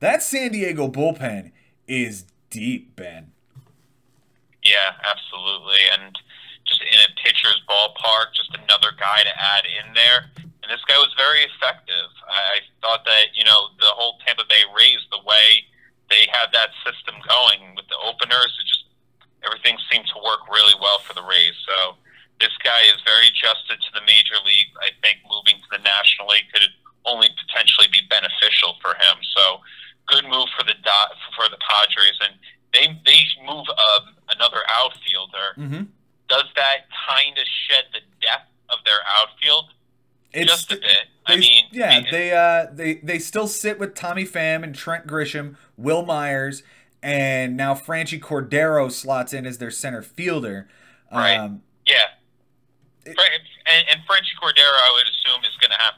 that 0.00 0.22
San 0.22 0.52
Diego 0.52 0.88
bullpen 0.88 1.52
is 1.86 2.24
deep, 2.50 2.94
Ben. 2.96 3.32
Yeah, 4.62 4.92
absolutely. 5.02 5.80
And 5.92 6.18
just 6.66 6.82
in 6.82 7.00
a 7.00 7.10
pitcher's 7.24 7.62
ballpark, 7.68 8.36
just 8.36 8.52
another 8.52 8.92
guy 8.98 9.24
to 9.24 9.32
add 9.32 9.64
in 9.64 9.94
there. 9.94 10.28
And 10.36 10.68
this 10.68 10.84
guy 10.84 11.00
was 11.00 11.14
very 11.16 11.40
effective. 11.48 12.12
I 12.28 12.60
thought 12.82 13.04
that, 13.08 13.32
you 13.32 13.44
know, 13.44 13.72
the 13.80 13.88
whole 13.96 14.20
Tampa 14.26 14.44
Bay 14.48 14.62
Rays, 14.76 15.00
the 15.10 15.24
way 15.24 15.64
they 16.10 16.28
had 16.28 16.52
that 16.52 16.76
system 16.84 17.16
going 17.24 17.72
with 17.76 17.88
the 17.88 17.96
openers, 18.04 18.52
it 18.60 18.66
just 18.68 18.84
everything 19.46 19.78
seemed 19.88 20.04
to 20.12 20.18
work 20.20 20.44
really 20.50 20.74
well 20.82 20.98
for 21.00 21.14
the 21.14 21.24
Rays. 21.24 21.56
So 21.64 21.96
this 22.40 22.52
guy 22.60 22.84
is 22.90 23.00
very 23.06 23.32
adjusted 23.32 23.80
to 23.80 23.90
the 23.94 24.04
major 24.04 24.36
league. 24.44 24.68
I 24.82 24.92
think 25.00 25.24
moving 25.24 25.56
to 25.62 25.68
the 25.72 25.82
National 25.82 26.28
League 26.28 26.50
could 26.52 26.68
only 27.08 27.28
potentially 27.46 27.88
be 27.90 28.00
beneficial 28.08 28.76
for 28.82 28.90
him. 28.94 29.16
So 29.36 29.60
good 30.06 30.24
move 30.24 30.48
for 30.56 30.64
the 30.64 30.74
dot 30.84 31.10
for 31.36 31.48
the 31.48 31.58
Padres, 31.68 32.18
and 32.20 32.34
they 32.72 33.00
they 33.04 33.20
move 33.44 33.66
um, 33.68 34.14
another 34.30 34.60
outfielder. 34.68 35.48
Mm-hmm. 35.56 35.82
Does 36.28 36.44
that 36.56 36.86
kind 37.08 37.36
of 37.38 37.44
shed 37.66 37.84
the 37.92 38.00
depth 38.20 38.50
of 38.68 38.78
their 38.84 39.00
outfield? 39.16 39.64
It's, 40.32 40.50
Just 40.50 40.70
a 40.72 40.76
bit. 40.76 41.08
They, 41.26 41.34
I 41.34 41.36
mean, 41.38 41.64
yeah, 41.72 41.98
it- 42.00 42.06
they 42.10 42.32
uh 42.32 42.66
they 42.72 42.94
they 43.02 43.18
still 43.18 43.46
sit 43.48 43.78
with 43.78 43.94
Tommy 43.94 44.24
Pham 44.24 44.62
and 44.62 44.74
Trent 44.74 45.06
Grisham, 45.06 45.56
Wil 45.78 46.04
Myers, 46.04 46.62
and 47.02 47.56
now 47.56 47.72
Franchy 47.74 48.20
Cordero 48.20 48.92
slots 48.92 49.32
in 49.32 49.46
as 49.46 49.56
their 49.58 49.70
center 49.70 50.02
fielder. 50.02 50.68
Right. 51.10 51.36
Um, 51.36 51.62
yeah. 51.86 52.02
It- 53.06 53.16
and, 53.66 53.86
and 53.90 54.00
Franchy 54.08 54.36
Cordero, 54.42 54.68
I 54.68 54.90
would 54.94 55.04
assume, 55.06 55.42
is 55.44 55.56
going 55.60 55.70
to 55.70 55.78
have 55.78 55.94
to 55.94 55.97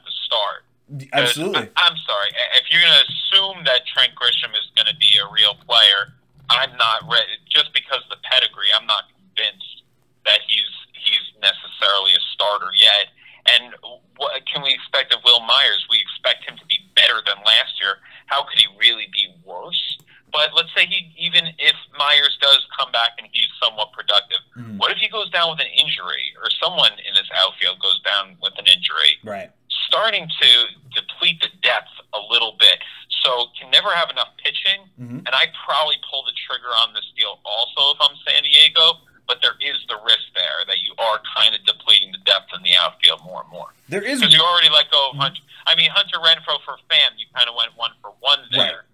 absolutely. 1.13 1.69
I, 1.75 1.87
am 1.87 1.97
sorry. 2.05 2.29
If 2.59 2.69
you're 2.69 2.81
going 2.81 2.93
to 2.93 3.05
assume 3.07 3.63
that 3.65 3.85
Trent 3.87 4.13
Grisham 4.15 4.51
is 4.53 4.67
going 4.75 4.87
to 4.87 4.97
be 4.97 5.17
a 5.17 5.25
real 5.31 5.55
player, 5.67 6.13
I'm 6.49 6.75
not 6.77 7.03
ready. 7.09 7.37
Just 7.49 7.73
because 7.73 8.03
of 8.05 8.09
the 8.09 8.21
pedigree, 8.23 8.69
I'm 8.75 8.85
not 8.87 9.05
convinced 9.15 9.83
that 10.25 10.39
he's 10.47 10.69
he's 10.93 11.25
necessarily 11.41 12.13
a 12.13 12.21
starter 12.33 12.69
yet. 12.77 13.09
And 13.49 13.73
what 14.17 14.33
can 14.45 14.61
we 14.61 14.69
expect 14.69 15.13
of 15.13 15.23
Wil 15.25 15.39
Myers? 15.41 15.87
We 15.89 15.97
expect 15.97 16.45
him 16.45 16.57
to 16.57 16.65
be 16.67 16.77
better 16.95 17.21
than 17.25 17.41
last 17.43 17.81
year. 17.81 17.97
How 18.27 18.43
could 18.43 18.59
he 18.59 18.67
really 18.79 19.09
be 19.11 19.33
worse? 19.43 19.97
But 20.31 20.53
let's 20.55 20.69
say 20.77 20.85
he, 20.85 21.11
even 21.17 21.47
if 21.57 21.75
Myers 21.97 22.37
does 22.39 22.61
come 22.79 22.91
back 22.93 23.17
and 23.17 23.27
he's 23.33 23.49
somewhat 23.61 23.91
productive, 23.91 24.39
Mhm. 24.55 24.77
what 24.77 24.91
if 24.91 24.97
he 24.99 25.09
goes 25.09 25.29
down 25.31 25.49
with 25.49 25.59
an 25.59 25.67
injury 25.73 26.31
or 26.39 26.49
someone 26.63 26.93
in 26.99 27.15
his 27.15 27.27
outfield 27.35 27.79
goes 27.79 27.99
down 28.01 28.37
with 28.41 28.53
an 28.59 28.67
injury? 28.67 29.17
Right. 29.23 29.51
starting 29.87 30.29
to 30.41 30.67
deplete 30.95 31.41
the 31.41 31.49
depth 31.61 31.91
a 32.13 32.19
little 32.31 32.53
bit. 32.53 32.79
So 33.23 33.47
can 33.59 33.69
never 33.71 33.93
have 33.93 34.09
enough 34.09 34.29
pitching. 34.37 34.87
Mhm. 34.97 35.27
And 35.27 35.35
I 35.35 35.51
probably 35.65 35.97
pull 36.09 36.23
the 36.23 36.31
trigger 36.47 36.69
on 36.69 36.93
this 36.93 37.03
deal 37.17 37.41
also 37.43 37.93
if 37.95 37.99
I'm 37.99 38.15
San 38.25 38.43
Diego. 38.43 39.01
But 39.27 39.41
there 39.41 39.57
is 39.59 39.85
the 39.89 39.97
risk 39.97 40.31
there 40.33 40.63
that 40.67 40.79
you 40.79 40.95
are 40.97 41.19
kind 41.35 41.53
of 41.55 41.65
depleting 41.65 42.13
the 42.13 42.19
depth 42.19 42.53
in 42.55 42.61
the 42.63 42.75
outfield 42.77 43.21
more 43.25 43.41
and 43.41 43.49
more. 43.51 43.73
There 43.89 44.01
is 44.01 44.19
Because 44.21 44.33
you 44.33 44.41
already 44.41 44.69
let 44.69 44.89
go 44.91 45.09
of 45.09 45.17
Hunter. 45.17 45.41
I 45.67 45.75
mean, 45.75 45.89
Hunter 45.89 46.19
Renfroe 46.19 46.61
for 46.63 46.77
Pham, 46.89 47.11
you 47.17 47.25
kind 47.35 47.49
of 47.49 47.55
went 47.55 47.75
one 47.75 47.91
for 48.01 48.11
one 48.21 48.47
there. 48.51 48.85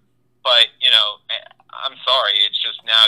But, 0.42 0.66
you 0.80 0.90
know, 0.90 1.18
eh, 1.30 1.34
I'm 1.70 1.96
sorry. 2.04 2.38
It's 2.44 2.58
just 2.60 2.82
now, 2.84 3.04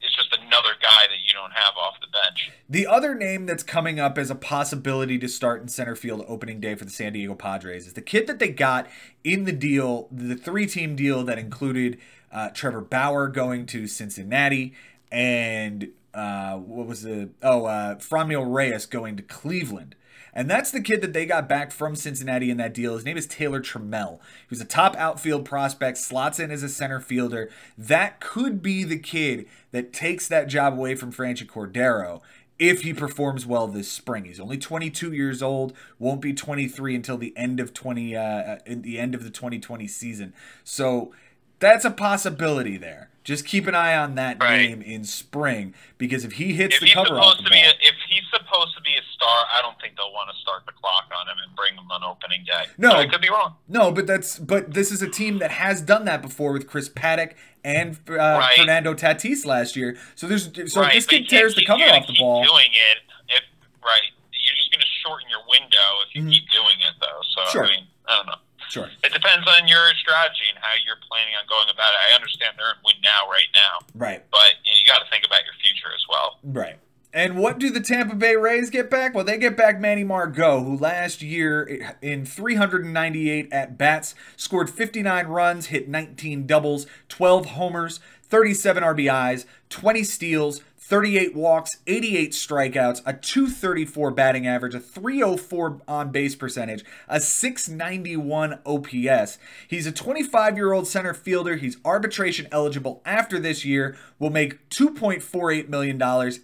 it's 0.00 0.14
just 0.14 0.32
another 0.32 0.74
guy 0.80 1.06
that 1.08 1.18
you 1.26 1.32
don't 1.32 1.52
have 1.52 1.76
off 1.76 1.98
the 2.00 2.06
bench. 2.06 2.50
The 2.68 2.86
other 2.86 3.14
name 3.14 3.46
that's 3.46 3.57
coming 3.68 4.00
up 4.00 4.16
as 4.16 4.30
a 4.30 4.34
possibility 4.34 5.18
to 5.18 5.28
start 5.28 5.60
in 5.60 5.68
center 5.68 5.94
field 5.94 6.24
opening 6.26 6.58
day 6.58 6.74
for 6.74 6.86
the 6.86 6.90
San 6.90 7.12
Diego 7.12 7.34
Padres 7.34 7.86
is 7.86 7.92
the 7.92 8.00
kid 8.00 8.26
that 8.26 8.38
they 8.38 8.48
got 8.48 8.88
in 9.22 9.44
the 9.44 9.52
deal, 9.52 10.08
the 10.10 10.34
three 10.34 10.66
team 10.66 10.96
deal 10.96 11.22
that 11.22 11.38
included 11.38 11.98
uh, 12.32 12.48
Trevor 12.48 12.80
Bauer 12.80 13.28
going 13.28 13.66
to 13.66 13.86
Cincinnati 13.86 14.72
and 15.12 15.90
uh, 16.14 16.56
what 16.56 16.86
was 16.86 17.02
the 17.02 17.28
oh 17.42 17.66
uh, 17.66 17.96
Franmil 17.96 18.52
Reyes 18.52 18.86
going 18.86 19.16
to 19.18 19.22
Cleveland. 19.22 19.94
And 20.34 20.48
that's 20.48 20.70
the 20.70 20.80
kid 20.80 21.00
that 21.00 21.12
they 21.12 21.26
got 21.26 21.48
back 21.48 21.72
from 21.72 21.96
Cincinnati 21.96 22.50
in 22.50 22.58
that 22.58 22.74
deal. 22.74 22.94
His 22.94 23.04
name 23.04 23.16
is 23.16 23.26
Taylor 23.26 23.60
Trammell. 23.60 24.20
He 24.20 24.50
was 24.50 24.60
a 24.60 24.66
top 24.66 24.94
outfield 24.96 25.44
prospect, 25.44 25.98
slots 25.98 26.38
in 26.38 26.50
as 26.50 26.62
a 26.62 26.68
center 26.68 27.00
fielder. 27.00 27.50
That 27.76 28.20
could 28.20 28.62
be 28.62 28.84
the 28.84 28.98
kid 28.98 29.46
that 29.72 29.92
takes 29.92 30.28
that 30.28 30.48
job 30.48 30.74
away 30.74 30.94
from 30.94 31.12
Franchy 31.12 31.46
Cordero 31.46 32.20
if 32.58 32.82
he 32.82 32.92
performs 32.92 33.46
well 33.46 33.68
this 33.68 33.90
spring. 33.90 34.24
He's 34.24 34.40
only 34.40 34.58
22 34.58 35.12
years 35.12 35.42
old, 35.42 35.72
won't 35.98 36.20
be 36.20 36.32
23 36.32 36.94
until 36.96 37.16
the 37.16 37.32
end 37.36 37.60
of 37.60 37.72
20 37.72 38.16
uh, 38.16 38.20
uh, 38.22 38.58
in 38.66 38.82
the 38.82 38.98
end 38.98 39.14
of 39.14 39.22
the 39.24 39.30
2020 39.30 39.86
season. 39.86 40.32
So 40.64 41.12
that's 41.60 41.84
a 41.84 41.90
possibility 41.90 42.76
there. 42.76 43.10
Just 43.24 43.44
keep 43.46 43.66
an 43.66 43.74
eye 43.74 43.96
on 43.96 44.14
that 44.14 44.42
Right. 44.42 44.68
name 44.68 44.82
in 44.82 45.04
spring 45.04 45.74
because 45.98 46.24
if 46.24 46.32
he 46.32 46.54
hits 46.54 46.76
if 46.76 46.80
the 46.80 46.90
cover 46.92 47.18
off 47.18 47.36
the 47.36 47.44
to 47.44 47.50
be 47.50 47.56
ball, 47.60 47.70
a, 47.70 47.88
if 47.88 47.94
he's 48.08 48.24
supposed 48.32 48.74
to 48.76 48.82
be 48.82 48.94
a 48.94 49.02
star, 49.28 49.46
I 49.52 49.62
don't 49.62 49.78
think 49.80 49.96
they'll 49.96 50.12
want 50.12 50.30
to 50.30 50.36
start 50.40 50.64
the 50.66 50.72
clock 50.72 51.10
on 51.18 51.28
him 51.28 51.36
and 51.46 51.54
bring 51.56 51.74
him 51.74 51.90
on 51.90 52.02
opening 52.04 52.44
day. 52.44 52.64
No. 52.78 52.90
But 52.90 52.98
I 52.98 53.06
could 53.08 53.20
be 53.20 53.28
wrong. 53.30 53.54
No, 53.68 53.92
but 53.92 54.06
that's 54.06 54.38
but 54.38 54.74
this 54.74 54.90
is 54.90 55.02
a 55.02 55.08
team 55.08 55.38
that 55.38 55.50
has 55.50 55.80
done 55.80 56.04
that 56.06 56.22
before 56.22 56.52
with 56.52 56.66
Chris 56.66 56.88
Paddack 56.88 57.34
and 57.64 57.98
uh, 58.08 58.14
Right. 58.14 58.56
Fernando 58.58 58.94
Tatis 58.94 59.44
last 59.44 59.76
year. 59.76 59.96
So 60.14 60.26
there's 60.26 60.50
so 60.72 60.80
right, 60.80 60.96
if 60.96 61.06
this 61.06 61.06
kid 61.06 61.28
tears 61.28 61.54
the 61.54 61.64
cover 61.64 61.82
off 61.84 62.06
the 62.06 62.12
keep 62.12 62.20
ball. 62.20 62.44
Doing 62.44 62.70
it, 62.72 62.98
if 63.28 63.42
right, 63.84 64.08
you're 64.32 64.56
just 64.56 64.70
going 64.72 64.80
to 64.80 64.92
shorten 65.04 65.28
your 65.28 65.42
window 65.48 65.88
if 66.06 66.14
you 66.14 66.22
Mhm. 66.22 66.32
keep 66.32 66.48
doing 66.50 66.78
it, 66.80 66.94
though. 67.00 67.20
So 67.34 67.50
Sure. 67.50 67.64
I 67.66 67.68
mean, 67.68 67.86
I 68.08 68.16
don't 68.16 68.26
know. 68.26 68.40
Sure. 68.68 68.90
It 69.02 69.12
depends 69.12 69.48
on 69.48 69.66
your 69.66 69.92
strategy 69.96 70.44
and 70.50 70.58
how 70.60 70.72
you're 70.84 71.00
planning 71.08 71.32
on 71.40 71.46
going 71.48 71.68
about 71.72 71.88
it. 71.88 72.12
I 72.12 72.14
understand 72.14 72.54
they're 72.58 72.70
in 72.72 72.76
win 72.84 72.96
now, 73.02 73.24
right 73.30 73.48
now, 73.54 73.80
Right. 73.94 74.22
but 74.30 74.60
you, 74.64 74.72
know, 74.72 74.78
you 74.78 74.84
got 74.86 74.98
to 75.02 75.08
think 75.10 75.24
about 75.24 75.42
your 75.44 75.54
future 75.54 75.88
as 75.94 76.04
well. 76.08 76.38
Right. 76.44 76.76
And 77.14 77.27
what 77.38 77.58
do 77.58 77.70
the 77.70 77.80
Tampa 77.80 78.14
Bay 78.14 78.36
Rays 78.36 78.70
get 78.70 78.90
back? 78.90 79.14
Well, 79.14 79.24
they 79.24 79.38
get 79.38 79.56
back 79.56 79.80
Manny 79.80 80.04
Margot, 80.04 80.62
who 80.62 80.76
last 80.76 81.22
year 81.22 81.96
in 82.02 82.24
398 82.26 83.48
at 83.52 83.78
bats 83.78 84.14
scored 84.36 84.70
59 84.70 85.26
runs, 85.26 85.66
hit 85.66 85.88
19 85.88 86.46
doubles, 86.46 86.86
12 87.08 87.46
homers, 87.46 88.00
37 88.22 88.82
RBIs, 88.82 89.46
20 89.70 90.04
steals, 90.04 90.62
38 90.88 91.36
walks, 91.36 91.76
88 91.86 92.32
strikeouts, 92.32 93.02
a 93.04 93.12
234 93.12 94.10
batting 94.10 94.46
average, 94.46 94.74
a 94.74 94.80
304 94.80 95.82
on 95.86 96.10
base 96.10 96.34
percentage, 96.34 96.82
a 97.06 97.20
691 97.20 98.58
OPS. 98.64 99.36
He's 99.68 99.86
a 99.86 99.92
25 99.92 100.56
year 100.56 100.72
old 100.72 100.86
center 100.86 101.12
fielder. 101.12 101.56
He's 101.56 101.76
arbitration 101.84 102.48
eligible 102.50 103.02
after 103.04 103.38
this 103.38 103.66
year, 103.66 103.98
will 104.18 104.30
make 104.30 104.66
$2.48 104.70 105.68
million 105.68 105.96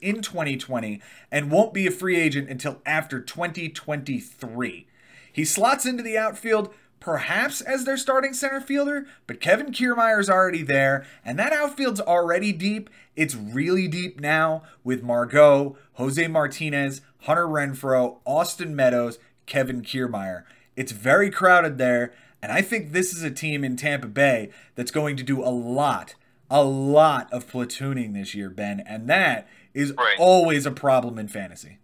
in 0.03 0.21
2020, 0.21 1.01
and 1.33 1.51
won't 1.51 1.73
be 1.73 1.87
a 1.87 1.91
free 1.91 2.21
agent 2.21 2.51
until 2.51 2.83
after 2.85 3.23
2023. 3.23 4.87
He 5.33 5.45
slots 5.47 5.87
into 5.87 6.03
the 6.03 6.19
outfield 6.19 6.75
perhaps 7.05 7.61
as 7.61 7.85
their 7.85 7.99
starting 7.99 8.33
center 8.33 8.63
fielder, 8.63 9.07
but 9.27 9.39
Kevin 9.39 9.71
Kiermaier 9.73 10.19
is 10.19 10.31
already 10.31 10.63
there, 10.63 11.05
and 11.23 11.39
that 11.39 11.53
outfield's 11.53 12.01
already 12.01 12.51
deep. 12.51 12.89
It's 13.15 13.35
really 13.35 13.87
deep 13.89 14.21
now 14.21 14.63
with 14.83 15.03
Margot, 15.03 15.77
Jose 15.95 16.27
Martinez, 16.29 17.03
Hunter 17.25 17.47
Renfroe, 17.47 18.21
Austin 18.25 18.75
Meadows, 18.75 19.19
Kevin 19.45 19.83
Kiermaier. 19.83 20.45
It's 20.77 20.93
very 20.93 21.31
crowded 21.31 21.77
there, 21.77 22.15
and 22.41 22.51
I 22.51 22.63
think 22.63 22.93
this 22.93 23.13
is 23.13 23.23
a 23.23 23.31
team 23.31 23.65
in 23.65 23.77
Tampa 23.77 24.09
Bay 24.09 24.49
that's 24.75 24.91
going 24.91 25.19
to 25.19 25.23
do 25.23 25.45
a 25.45 25.53
lot, 25.53 26.15
a 26.51 26.65
lot 26.65 27.31
of 27.31 27.47
platooning 27.47 28.15
this 28.15 28.35
year, 28.35 28.49
Ben, 28.49 28.81
and 28.81 29.11
that 29.11 29.47
is 29.75 29.93
Right. 29.93 30.17
always 30.19 30.65
a 30.65 30.71
problem 30.71 31.19
in 31.19 31.29
fantasy. 31.29 31.77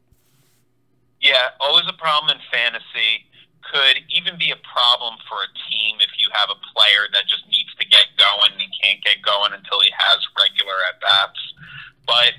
Yeah, 1.20 1.50
always 1.60 1.84
a 1.86 1.92
problem 1.92 2.34
in 2.34 2.42
fantasy. 2.50 3.26
Could 3.70 4.02
even 4.10 4.34
be 4.34 4.50
a 4.50 4.58
problem 4.66 5.14
for 5.30 5.38
a 5.46 5.50
team 5.70 6.02
if 6.02 6.10
you 6.18 6.26
have 6.34 6.50
a 6.50 6.58
player 6.74 7.06
that 7.14 7.30
just 7.30 7.46
needs 7.46 7.70
to 7.78 7.86
get 7.86 8.10
going 8.18 8.50
and 8.50 8.60
he 8.60 8.66
can't 8.82 8.98
get 9.04 9.22
going 9.22 9.54
until 9.54 9.78
he 9.80 9.90
has 9.94 10.18
regular 10.34 10.74
at 10.90 10.98
bats. 10.98 11.38
But 12.06 12.34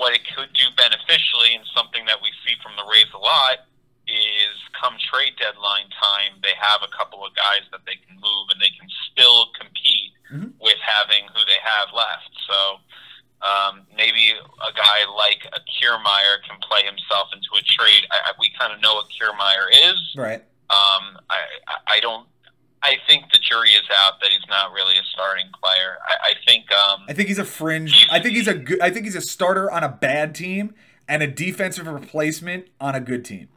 what 0.00 0.16
it 0.16 0.24
could 0.32 0.48
do 0.56 0.64
beneficially, 0.80 1.52
and 1.52 1.64
something 1.76 2.08
that 2.08 2.24
we 2.24 2.32
see 2.48 2.56
from 2.64 2.72
the 2.80 2.86
Rays 2.88 3.12
a 3.12 3.20
lot, 3.20 3.68
is 4.08 4.56
come 4.80 4.96
trade 5.12 5.36
deadline 5.36 5.92
time, 6.00 6.40
they 6.40 6.56
have 6.56 6.80
a 6.80 6.88
couple 6.96 7.20
of 7.28 7.36
guys 7.36 7.68
that 7.76 7.84
they 7.84 8.00
can 8.00 8.16
move 8.16 8.48
and 8.48 8.56
they 8.58 8.72
can 8.72 8.88
still 9.12 9.52
compete 9.60 10.16
Mhm. 10.32 10.56
with 10.64 10.80
having 10.80 11.28
who 11.36 11.44
they 11.44 11.60
have 11.60 11.92
left. 11.92 12.32
So 12.48 12.80
um, 13.42 13.86
maybe 13.96 14.32
a 14.32 14.72
guy 14.72 15.04
like 15.16 15.44
a 15.52 15.60
Kiermaier 15.68 16.42
can 16.48 16.56
play 16.60 16.84
himself 16.84 17.28
into 17.32 17.48
a 17.56 17.62
trade. 17.62 18.06
I, 18.10 18.30
I, 18.30 18.32
we 18.38 18.50
kind 18.58 18.72
of 18.72 18.80
know 18.80 18.94
what 18.96 19.06
Kiermaier 19.08 19.68
is. 19.72 20.00
Right. 20.16 20.42
Um, 20.70 21.18
I, 21.28 21.38
I- 21.86 22.00
don't. 22.00 22.26
I 22.82 22.96
think 23.06 23.30
the 23.30 23.38
jury 23.38 23.72
is 23.72 23.82
out 23.94 24.22
that 24.22 24.30
he's 24.30 24.40
not 24.48 24.72
really 24.72 24.96
a 24.96 25.02
starting 25.12 25.48
player. 25.62 25.98
I, 26.02 26.30
I 26.30 26.34
think. 26.46 26.64
Um, 26.72 27.02
I 27.08 27.12
think 27.12 27.28
he's 27.28 27.38
a 27.38 27.44
fringe. 27.44 28.08
I 28.10 28.20
think 28.20 28.34
he's 28.36 28.48
a 28.48 28.54
good. 28.54 28.80
I 28.80 28.88
think 28.88 29.04
he's 29.04 29.16
a 29.16 29.20
starter 29.20 29.70
on 29.70 29.84
a 29.84 29.88
bad 29.90 30.34
team 30.34 30.74
and 31.06 31.22
a 31.22 31.26
defensive 31.26 31.86
replacement 31.86 32.68
on 32.80 32.94
a 32.94 33.00
good 33.00 33.22
team. 33.24 33.48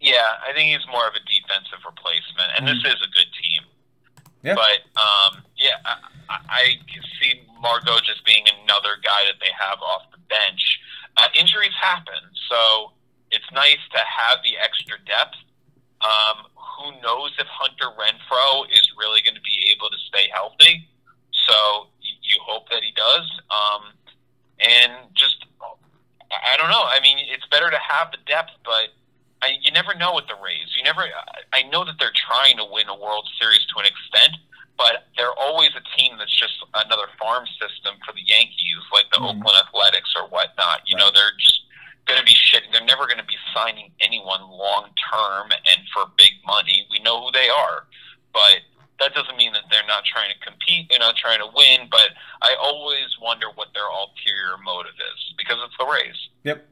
yeah, 0.00 0.38
I 0.46 0.52
think 0.54 0.70
he's 0.70 0.86
more 0.92 1.06
of 1.08 1.14
a 1.14 1.20
defensive 1.26 1.80
replacement, 1.84 2.52
and 2.56 2.68
this 2.68 2.78
is 2.84 3.00
a 3.02 3.10
good 3.10 3.26
team. 3.42 3.62
Yeah. 4.44 4.54
But 4.54 4.78
um, 5.00 5.42
yeah, 5.58 5.76
I, 5.84 5.96
I- 6.28 6.46
I 6.48 6.64
can 6.86 7.02
see 7.20 7.42
Margot 7.60 7.98
just 8.06 8.24
being 8.24 8.44
another 8.62 8.94
guy 9.02 9.24
that 9.26 9.40
they 9.40 9.50
have 9.58 9.80
off 9.82 10.02
the 10.12 10.18
bench. 10.28 10.78
Uh, 11.16 11.26
injuries 11.34 11.74
happen, 11.80 12.22
so 12.48 12.92
it's 13.32 13.44
nice 13.52 13.82
to 13.92 13.98
have 13.98 14.38
the 14.44 14.56
extra 14.62 14.96
depth. 15.04 15.34
Um, 16.00 16.46
who 16.56 16.92
knows 17.02 17.32
if 17.38 17.46
Hunter 17.46 17.92
Renfroe 17.98 18.64
is 18.70 18.90
really 18.98 19.20
going 19.22 19.34
to 19.34 19.40
be 19.42 19.72
able 19.74 19.90
to 19.90 19.98
stay 20.08 20.28
healthy? 20.32 20.88
So 21.46 21.88
you 22.22 22.38
hope 22.42 22.68
that 22.70 22.82
he 22.82 22.92
does. 22.92 23.26
Um, 23.50 23.92
and 24.60 24.92
just, 25.14 25.44
I 26.30 26.56
don't 26.56 26.70
know. 26.70 26.84
I 26.84 27.00
mean, 27.02 27.18
it's 27.20 27.44
better 27.46 27.70
to 27.70 27.78
have 27.78 28.10
the 28.12 28.18
depth, 28.26 28.52
but 28.64 28.88
I, 29.42 29.56
you 29.60 29.70
never 29.72 29.94
know 29.94 30.14
with 30.14 30.26
the 30.28 30.36
Rays. 30.42 30.68
You 30.76 30.84
never. 30.84 31.02
I- 31.52 31.62
know 31.70 31.84
that 31.84 31.94
they're 32.00 32.10
trying 32.16 32.56
to 32.56 32.64
win 32.66 32.88
a 32.88 32.98
World 32.98 33.28
Series 33.38 33.64
to 33.70 33.78
an 33.78 33.86
extent, 33.86 34.34
but 34.76 35.06
they're 35.16 35.36
always 35.38 35.70
a 35.78 35.84
team 35.96 36.18
that's 36.18 36.34
just 36.34 36.54
another 36.74 37.06
farm 37.20 37.46
system 37.62 37.94
for 38.04 38.12
the 38.12 38.22
Yankees, 38.26 38.82
like 38.92 39.06
the 39.12 39.18
Mhm. 39.18 39.38
Oakland 39.38 39.56
Athletics 39.68 40.12
or 40.16 40.26
whatnot. 40.26 40.82
You 40.86 40.96
know, 40.96 41.10
they're 41.12 41.30
just 41.38 41.59
going 42.10 42.18
to 42.18 42.26
be 42.26 42.34
shit. 42.34 42.62
They're 42.72 42.84
never 42.84 43.06
going 43.06 43.22
to 43.22 43.24
be 43.24 43.38
signing 43.54 43.92
anyone 44.00 44.42
long 44.42 44.90
term 44.98 45.50
and 45.52 45.80
for 45.94 46.10
big 46.18 46.32
money. 46.46 46.86
We 46.90 46.98
know 47.00 47.22
who 47.22 47.30
they 47.30 47.48
are, 47.48 47.86
but 48.32 48.66
that 48.98 49.14
doesn't 49.14 49.36
mean 49.36 49.52
that 49.52 49.62
they're 49.70 49.86
not 49.86 50.04
trying 50.04 50.30
to 50.30 50.38
compete. 50.44 50.86
They're 50.90 50.98
not 50.98 51.16
trying 51.16 51.38
to 51.38 51.48
win. 51.54 51.88
But 51.90 52.10
I 52.42 52.54
always 52.60 53.08
wonder 53.22 53.46
what 53.54 53.68
their 53.74 53.86
ulterior 53.86 54.58
motive 54.64 54.98
is 54.98 55.34
because 55.38 55.58
it's 55.64 55.74
the 55.78 55.86
race. 55.86 56.28
Yep. 56.44 56.66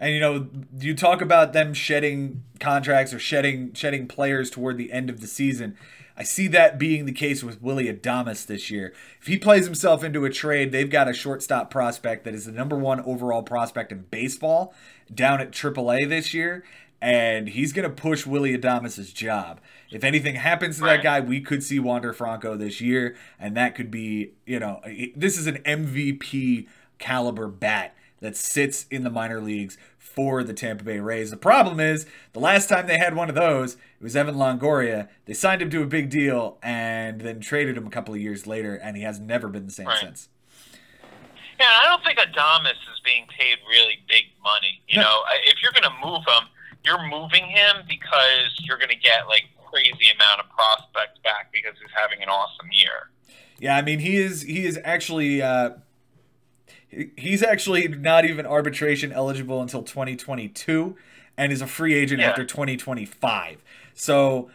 And 0.00 0.14
you 0.14 0.20
know, 0.20 0.48
you 0.78 0.94
talk 0.94 1.20
about 1.20 1.52
them 1.52 1.74
shedding 1.74 2.44
contracts 2.60 3.12
or 3.12 3.18
shedding 3.18 3.72
shedding 3.74 4.06
players 4.06 4.48
toward 4.50 4.78
the 4.78 4.92
end 4.92 5.10
of 5.10 5.20
the 5.20 5.26
season. 5.26 5.76
I 6.18 6.24
see 6.24 6.48
that 6.48 6.80
being 6.80 7.04
the 7.04 7.12
case 7.12 7.44
with 7.44 7.62
Willy 7.62 7.84
Adames 7.84 8.44
this 8.44 8.72
year. 8.72 8.92
If 9.20 9.28
he 9.28 9.38
plays 9.38 9.66
himself 9.66 10.02
into 10.02 10.24
a 10.24 10.30
trade, 10.30 10.72
they've 10.72 10.90
got 10.90 11.08
a 11.08 11.12
shortstop 11.14 11.70
prospect 11.70 12.24
that 12.24 12.34
is 12.34 12.44
the 12.44 12.50
number 12.50 12.76
one 12.76 13.00
overall 13.02 13.44
prospect 13.44 13.92
in 13.92 14.06
baseball 14.10 14.74
down 15.14 15.40
at 15.40 15.52
AAA 15.52 16.08
this 16.08 16.34
year, 16.34 16.64
and 17.00 17.50
he's 17.50 17.72
going 17.72 17.88
to 17.88 17.94
push 17.94 18.26
Willy 18.26 18.58
Adames' 18.58 19.14
job. 19.14 19.60
If 19.92 20.02
anything 20.02 20.34
happens 20.34 20.78
to 20.78 20.84
that 20.86 21.04
guy, 21.04 21.20
we 21.20 21.40
could 21.40 21.62
see 21.62 21.78
Wander 21.78 22.12
Franco 22.12 22.56
this 22.56 22.80
year, 22.80 23.14
and 23.38 23.56
that 23.56 23.76
could 23.76 23.90
be, 23.90 24.32
you 24.44 24.58
know, 24.58 24.80
this 25.14 25.38
is 25.38 25.46
an 25.46 25.58
MVP 25.58 26.66
caliber 26.98 27.46
bat 27.46 27.94
that 28.20 28.36
sits 28.36 28.86
in 28.90 29.04
the 29.04 29.10
minor 29.10 29.40
leagues 29.40 29.78
for 30.14 30.42
the 30.42 30.52
Tampa 30.54 30.84
Bay 30.84 30.98
Rays. 31.00 31.30
The 31.30 31.36
problem 31.36 31.78
is, 31.80 32.06
the 32.32 32.40
last 32.40 32.68
time 32.68 32.86
they 32.86 32.98
had 32.98 33.14
one 33.14 33.28
of 33.28 33.34
those, 33.34 33.74
it 33.74 34.02
was 34.02 34.16
Evan 34.16 34.34
Longoria. 34.36 35.08
They 35.26 35.34
signed 35.34 35.62
him 35.62 35.70
to 35.70 35.82
a 35.82 35.86
big 35.86 36.10
deal 36.10 36.58
and 36.62 37.20
then 37.20 37.40
traded 37.40 37.76
him 37.76 37.86
a 37.86 37.90
couple 37.90 38.14
of 38.14 38.20
years 38.20 38.46
later, 38.46 38.74
and 38.74 38.96
he 38.96 39.02
has 39.02 39.20
never 39.20 39.48
been 39.48 39.66
the 39.66 39.72
same 39.72 39.86
Right. 39.86 39.98
since. 40.00 40.28
Yeah, 41.60 41.66
I 41.82 41.86
don't 41.88 42.04
think 42.04 42.18
Adames 42.18 42.70
is 42.70 43.00
being 43.04 43.26
paid 43.36 43.58
really 43.68 43.98
big 44.08 44.24
money. 44.42 44.80
You 44.88 44.98
No. 45.00 45.02
know, 45.04 45.22
if 45.44 45.56
you're 45.62 45.72
going 45.72 45.82
to 45.84 46.06
move 46.06 46.24
him, 46.26 46.48
you're 46.84 47.04
moving 47.08 47.46
him 47.48 47.84
because 47.88 48.54
you're 48.60 48.78
going 48.78 48.90
to 48.90 48.96
get 48.96 49.26
like 49.28 49.44
crazy 49.70 50.10
amount 50.14 50.40
of 50.40 50.46
prospects 50.50 51.18
back 51.24 51.52
because 51.52 51.74
he's 51.80 51.90
having 51.94 52.22
an 52.22 52.28
awesome 52.28 52.68
year. 52.72 53.10
Yeah, 53.58 53.76
I 53.76 53.82
mean 53.82 53.98
he 53.98 54.16
is 54.16 54.42
he 54.42 54.64
is 54.64 54.78
actually 54.84 55.42
uh, 55.42 55.70
he's 57.16 57.42
actually 57.42 57.86
not 57.88 58.24
even 58.24 58.46
arbitration 58.46 59.12
eligible 59.12 59.60
until 59.60 59.82
2022 59.82 60.96
and 61.36 61.52
is 61.52 61.60
a 61.62 61.66
free 61.66 61.94
agent 61.94 62.20
Yeah. 62.20 62.30
after 62.30 62.44
2025. 62.44 63.62
So 63.94 64.50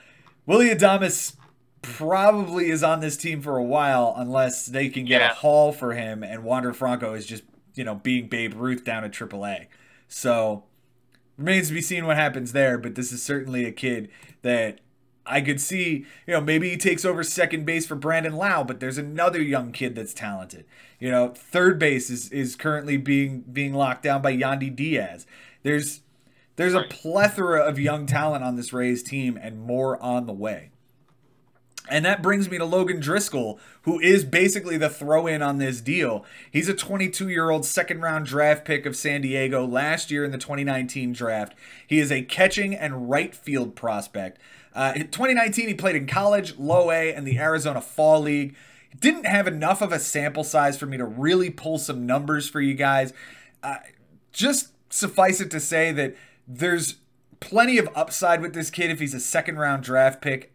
Willy 0.46 0.70
Adames 0.70 1.36
probably 1.82 2.70
is 2.70 2.84
on 2.84 3.00
this 3.02 3.18
team 3.18 3.42
for 3.42 3.58
a 3.58 3.64
while 3.64 4.14
unless 4.18 4.66
they 4.66 4.90
can 4.90 5.06
get 5.06 5.22
Yeah. 5.22 5.32
a 5.32 5.34
haul 5.34 5.72
for 5.72 5.94
him 5.94 6.24
and 6.24 6.44
Wander 6.44 6.74
Franco 6.74 7.14
is 7.14 7.26
just, 7.26 7.44
you 7.76 7.84
know, 7.84 7.96
being 7.96 8.28
Babe 8.28 8.54
Ruth 8.56 8.84
down 8.84 9.04
at 9.04 9.12
AAA. 9.12 9.68
So 10.08 10.64
remains 11.38 11.68
to 11.70 11.74
be 11.74 11.82
seen 11.82 12.06
what 12.06 12.16
happens 12.18 12.52
there, 12.54 12.78
but 12.78 12.96
this 12.96 13.12
is 13.12 13.22
certainly 13.24 13.66
a 13.66 13.72
kid 13.72 14.10
that 14.44 14.80
I 15.26 15.42
could 15.42 15.62
see, 15.62 16.06
you 16.28 16.34
know, 16.34 16.42
maybe 16.42 16.70
he 16.70 16.78
takes 16.78 17.06
over 17.06 17.24
second 17.24 17.66
base 17.66 17.86
for 17.86 17.96
Brandon 17.96 18.36
Lowe, 18.36 18.64
but 18.64 18.80
there's 18.80 18.98
another 18.98 19.42
young 19.42 19.72
kid 19.72 19.96
that's 19.96 20.14
talented. 20.14 20.66
You 21.00 21.12
know, 21.12 21.30
third 21.30 21.80
base 21.80 22.10
is, 22.10 22.30
is 22.30 22.56
currently 22.56 22.98
being 22.98 23.42
being 23.42 23.74
locked 23.74 24.04
down 24.04 24.22
by 24.22 24.36
Yandy 24.36 24.76
Diaz. 24.76 25.26
There's 25.64 26.02
there's 26.56 26.74
a 26.74 26.84
plethora 26.84 27.62
of 27.62 27.80
young 27.80 28.06
talent 28.06 28.44
on 28.44 28.56
this 28.56 28.74
Rays 28.74 29.02
team 29.02 29.40
and 29.42 29.62
more 29.62 30.02
on 30.02 30.28
the 30.28 30.34
way. 30.34 30.70
And 31.90 32.06
that 32.06 32.22
brings 32.22 32.50
me 32.50 32.58
to 32.58 32.66
Logan 32.66 33.02
Driscoll, 33.02 33.60
who 33.82 34.00
is 34.00 34.24
basically 34.24 34.78
the 34.78 34.90
throw 34.90 35.28
in 35.28 35.42
on 35.42 35.58
this 35.58 35.82
deal. 35.82 36.24
He's 36.50 36.70
a 36.70 36.74
22 36.74 37.28
year 37.28 37.50
old 37.50 37.66
second 37.66 38.02
round 38.02 38.26
draft 38.26 38.64
pick 38.64 38.86
of 38.86 38.96
San 38.96 39.22
Diego 39.22 39.66
last 39.68 40.10
year 40.10 40.24
in 40.24 40.32
the 40.32 40.38
2019 40.38 41.12
draft. 41.12 41.54
He 41.86 42.00
is 42.00 42.12
a 42.12 42.24
catching 42.24 42.74
and 42.74 43.10
right 43.10 43.36
field 43.36 43.76
prospect. 43.76 44.40
Uh, 44.76 44.94
in 44.96 45.08
2019, 45.10 45.68
he 45.68 45.74
played 45.74 45.96
in 45.96 46.08
college, 46.08 46.58
low 46.58 46.92
A, 46.92 47.14
and 47.14 47.28
the 47.28 47.38
Arizona 47.38 47.82
Fall 47.82 48.22
League. 48.22 48.56
Didn't 49.00 49.26
have 49.26 49.48
enough 49.48 49.82
of 49.82 49.92
a 49.92 50.00
sample 50.00 50.44
size 50.44 50.78
for 50.78 50.86
me 50.86 50.98
to 50.98 51.06
really 51.06 51.50
pull 51.50 51.78
some 51.78 52.06
numbers 52.06 52.50
for 52.50 52.62
you 52.62 52.74
guys. 52.74 53.14
Uh, 53.62 53.78
just 54.32 54.70
suffice 54.92 55.42
it 55.42 55.50
to 55.52 55.60
say 55.60 55.92
that 55.92 56.16
there's 56.48 56.96
plenty 57.40 57.78
of 57.78 57.90
upside 57.96 58.42
with 58.42 58.54
this 58.54 58.70
kid 58.70 58.90
if 58.90 59.00
he's 59.00 59.14
a 59.14 59.20
second 59.20 59.58
round 59.58 59.84
draft 59.84 60.22
pick 60.22 60.54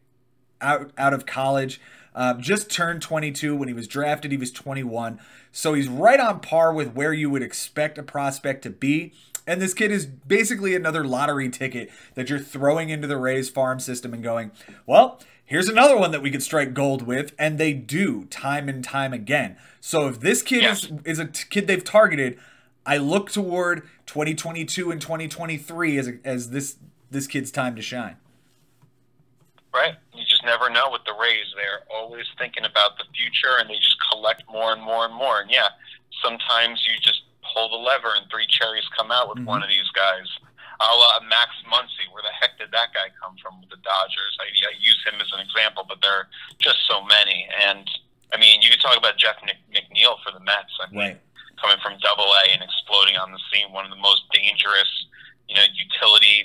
out 0.60 0.90
out 0.96 1.12
of 1.12 1.26
college. 1.26 1.80
Um, 2.14 2.40
just 2.40 2.70
turned 2.70 3.02
22 3.02 3.54
when 3.54 3.68
he 3.68 3.74
was 3.74 3.86
drafted. 3.86 4.32
He 4.32 4.38
was 4.38 4.50
21, 4.50 5.20
so 5.52 5.74
he's 5.74 5.88
right 5.88 6.18
on 6.18 6.40
par 6.40 6.72
with 6.72 6.94
where 6.94 7.12
you 7.12 7.30
would 7.30 7.42
expect 7.42 7.98
a 7.98 8.02
prospect 8.02 8.62
to 8.62 8.70
be. 8.70 9.12
And 9.48 9.62
this 9.62 9.72
kid 9.72 9.90
is 9.90 10.04
basically 10.04 10.76
another 10.76 11.04
lottery 11.04 11.48
ticket 11.48 11.90
that 12.14 12.28
you're 12.28 12.38
throwing 12.38 12.90
into 12.90 13.08
the 13.08 13.16
Rays 13.16 13.48
farm 13.48 13.80
system 13.80 14.12
and 14.12 14.22
going, 14.22 14.50
well, 14.84 15.20
here's 15.42 15.70
another 15.70 15.96
one 15.96 16.10
that 16.10 16.20
we 16.20 16.30
could 16.30 16.42
strike 16.42 16.74
gold 16.74 17.00
with, 17.06 17.32
and 17.38 17.56
they 17.56 17.72
do 17.72 18.26
time 18.26 18.68
and 18.68 18.84
time 18.84 19.14
again. 19.14 19.56
So 19.80 20.06
if 20.06 20.20
this 20.20 20.42
kid 20.42 20.64
Yeah. 20.64 20.72
is 20.72 20.92
is 21.06 21.18
a 21.18 21.24
t- 21.24 21.46
kid 21.48 21.66
they've 21.66 21.82
targeted, 21.82 22.38
I 22.84 22.98
look 22.98 23.32
toward 23.32 23.88
2022 24.04 24.90
and 24.90 25.00
2023 25.00 25.96
as, 25.98 26.08
a, 26.08 26.18
as 26.24 26.50
this 26.50 26.76
this 27.10 27.26
kid's 27.26 27.50
time 27.50 27.74
to 27.74 27.80
shine. 27.82 28.16
Right. 29.72 29.94
You 30.14 30.24
just 30.26 30.44
never 30.44 30.68
know 30.68 30.90
with 30.92 31.04
the 31.06 31.14
Rays. 31.18 31.46
They're 31.56 31.80
always 31.90 32.26
thinking 32.36 32.66
about 32.66 32.98
the 32.98 33.04
future 33.16 33.56
and 33.58 33.70
they 33.70 33.76
just 33.76 33.96
collect 34.12 34.42
more 34.50 34.72
and 34.72 34.82
more 34.82 35.06
and 35.06 35.14
more. 35.14 35.40
And 35.40 35.50
yeah, 35.50 35.68
sometimes 36.22 36.84
you 36.86 36.98
just 37.00 37.17
pull 37.52 37.68
the 37.68 37.80
lever 37.80 38.12
and 38.16 38.26
three 38.30 38.46
cherries 38.46 38.86
come 38.96 39.10
out 39.10 39.28
with 39.28 39.38
mm-hmm. 39.38 39.58
one 39.58 39.62
of 39.62 39.68
these 39.68 39.88
guys. 39.92 40.26
A 40.78 40.86
la 40.94 41.18
Max 41.26 41.50
Muncy, 41.66 42.06
where 42.14 42.22
the 42.22 42.30
heck 42.30 42.54
did 42.54 42.70
that 42.70 42.94
guy 42.94 43.10
come 43.18 43.34
from 43.42 43.58
with 43.58 43.70
the 43.70 43.82
Dodgers? 43.82 44.38
I, 44.38 44.46
I 44.46 44.78
use 44.78 45.02
him 45.02 45.18
as 45.18 45.26
an 45.34 45.42
example, 45.42 45.82
but 45.82 45.98
there 45.98 46.22
are 46.22 46.28
just 46.62 46.86
so 46.86 47.02
many. 47.02 47.50
And 47.66 47.82
I 48.30 48.38
mean, 48.38 48.62
you 48.62 48.70
could 48.70 48.78
talk 48.78 48.94
about 48.94 49.18
Jeff 49.18 49.42
McNeil 49.42 50.22
for 50.22 50.30
the 50.30 50.38
Mets. 50.38 50.70
I 50.78 50.86
mean, 50.94 51.18
right. 51.18 51.20
coming 51.58 51.82
from 51.82 51.98
Double 51.98 52.30
A 52.30 52.54
and 52.54 52.62
exploding 52.62 53.18
on 53.18 53.34
the 53.34 53.42
scene, 53.50 53.74
one 53.74 53.86
of 53.86 53.90
the 53.90 53.98
most 53.98 54.22
dangerous 54.30 55.08
you 55.48 55.56
know, 55.56 55.64
utility 55.74 56.44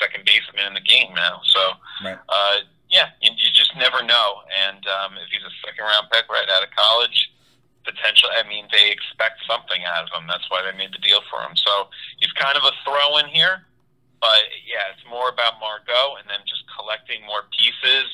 second 0.00 0.24
baseman 0.24 0.66
in 0.66 0.74
the 0.74 0.80
game 0.80 1.12
now. 1.14 1.40
So, 1.44 1.60
right. 2.04 2.18
uh, 2.28 2.56
yeah, 2.88 3.12
you, 3.20 3.30
you 3.36 3.50
just 3.52 3.76
never 3.76 4.02
know. 4.02 4.40
And 4.48 4.80
um, 4.88 5.12
if 5.20 5.28
he's 5.30 5.44
a 5.44 5.52
second 5.64 5.84
round 5.84 6.08
pick 6.10 6.24
right 6.28 6.48
out 6.48 6.64
of 6.64 6.70
college, 6.72 7.30
potentially, 7.84 8.32
I 8.36 8.46
mean, 8.48 8.68
they 8.72 8.90
expect 8.90 9.40
something 9.46 9.82
out 9.84 10.08
of 10.08 10.12
him. 10.12 10.28
That's 10.28 10.48
why 10.50 10.62
they 10.62 10.76
made 10.76 10.92
the 10.92 11.02
deal 11.02 11.20
for 11.30 11.40
him. 11.40 11.56
So 11.56 11.88
he's 12.18 12.32
kind 12.32 12.56
of 12.56 12.64
a 12.64 12.74
throw 12.84 13.18
in 13.18 13.26
here. 13.26 13.66
But 14.20 14.52
yeah, 14.68 14.92
it's 14.92 15.04
more 15.08 15.32
about 15.32 15.60
Margot 15.60 16.20
and 16.20 16.28
then 16.28 16.44
just 16.44 16.64
collecting 16.76 17.24
more 17.24 17.48
pieces. 17.56 18.08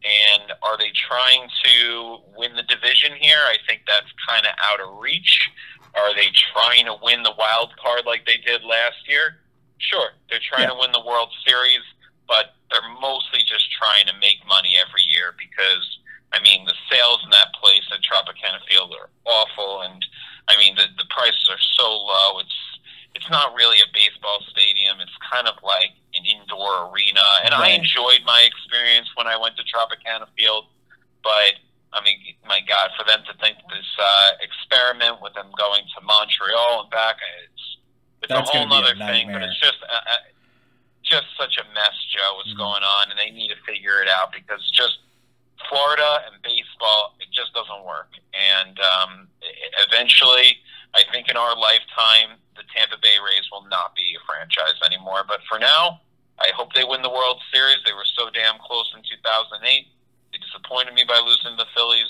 And 0.00 0.54
are 0.62 0.78
they 0.78 0.94
trying 0.94 1.50
to 1.66 2.22
win 2.38 2.54
the 2.56 2.62
division 2.64 3.12
here? 3.18 3.42
I 3.44 3.58
think 3.66 3.82
that's 3.84 4.08
kind 4.24 4.46
of 4.46 4.54
out 4.62 4.80
of 4.80 5.02
reach. 5.02 5.50
Are 5.94 6.14
they 6.14 6.30
trying 6.54 6.86
to 6.86 6.96
win 7.02 7.22
the 7.22 7.34
wild 7.36 7.74
card 7.76 8.06
like 8.06 8.24
they 8.24 8.38
did 8.46 8.62
last 8.62 9.04
year? 9.10 9.42
Sure, 9.78 10.14
they're 10.30 10.40
trying 10.40 10.70
yeah. 10.70 10.76
to 10.76 10.78
win 10.78 10.92
the 10.92 11.04
World 11.04 11.28
Series, 11.44 11.82
but 12.28 12.54
they're 12.70 12.94
mostly 13.00 13.42
just 13.42 13.66
trying 13.72 14.06
to 14.06 14.14
make 14.20 14.38
money 14.46 14.78
every 14.78 15.02
year 15.02 15.34
because 15.36 15.98
I 16.32 16.40
mean 16.40 16.64
the 16.64 16.78
sales 16.88 17.20
in 17.24 17.30
that 17.30 17.52
at 17.92 18.00
Tropicana 18.02 18.60
Field 18.68 18.94
are 18.94 19.08
awful, 19.26 19.82
and 19.82 20.04
I 20.48 20.58
mean 20.58 20.74
the 20.74 20.86
the 20.98 21.06
prices 21.10 21.48
are 21.50 21.60
so 21.76 21.88
low. 21.88 22.38
It's 22.40 22.58
it's 23.14 23.30
not 23.30 23.54
really 23.54 23.78
a 23.78 23.90
baseball 23.92 24.38
stadium. 24.50 25.00
It's 25.00 25.16
kind 25.30 25.48
of 25.48 25.54
like 25.62 25.92
an 26.14 26.24
indoor 26.24 26.90
arena, 26.90 27.24
and 27.44 27.52
right. 27.52 27.74
I 27.74 27.78
enjoyed 27.78 28.22
my 28.24 28.46
experience 28.46 29.08
when 29.14 29.26
I 29.26 29.36
went 29.36 29.56
to 29.56 29.64
Tropicana 29.64 30.26
Field, 30.36 30.66
but. 31.22 31.58
I 31.92 31.98
mean, 32.04 32.22
my 32.46 32.60
God, 32.62 32.94
for 32.94 33.02
them 33.02 33.18
to 33.26 33.34
think 33.42 33.58
this 33.66 33.90
uh, 33.98 34.30
experiment 34.38 35.18
with 35.20 35.34
them 35.34 35.50
going 35.58 35.82
to 35.82 35.98
Montreal 36.06 36.86
and 36.86 36.90
back, 36.94 37.16
it's 37.50 37.78
it's 38.22 38.30
That's 38.30 38.48
a 38.48 38.58
whole 38.62 38.72
other 38.72 38.94
thing, 38.94 39.26
but 39.32 39.42
it's 39.42 39.58
just 39.58 39.82
just 41.02 41.26
such 41.36 41.58
a 41.58 41.66
mess, 41.74 41.96
Joe. 42.14 42.38
What's 42.38 42.54
mm-hmm. 42.54 42.62
going 42.62 42.84
on, 42.86 43.10
and 43.10 43.18
they 43.18 43.34
need 43.34 43.50
to 43.50 43.58
figure 43.66 44.00
it 44.00 44.08
out 44.08 44.30
because 44.30 44.62
just 44.70 45.02
Florida 45.68 46.22
and 46.30 46.40
baseball, 46.42 47.18
it 47.18 47.28
just 47.34 47.52
doesn't 47.52 47.84
work. 47.84 48.14
And 48.32 48.78
um, 48.78 49.28
eventually, 49.90 50.62
I 50.94 51.02
think 51.12 51.28
in 51.28 51.36
our 51.36 51.58
lifetime, 51.58 52.38
the 52.54 52.62
Tampa 52.70 52.96
Bay 53.02 53.18
Rays 53.18 53.50
will 53.50 53.66
not 53.68 53.94
be 53.98 54.14
a 54.14 54.22
franchise 54.24 54.78
anymore. 54.86 55.26
But 55.26 55.40
for 55.50 55.58
now, 55.58 56.00
I 56.38 56.54
hope 56.54 56.72
they 56.72 56.84
win 56.84 57.02
the 57.02 57.10
World 57.12 57.42
Series. 57.52 57.82
They 57.84 57.92
were 57.92 58.08
so 58.16 58.30
damn 58.30 58.56
close 58.62 58.88
in 58.94 59.02
2008. 59.02 59.60
They 59.66 60.38
disappointed 60.38 60.94
me 60.94 61.02
by 61.04 61.18
losing 61.26 61.58
the 61.58 61.66
Phillies 61.74 62.08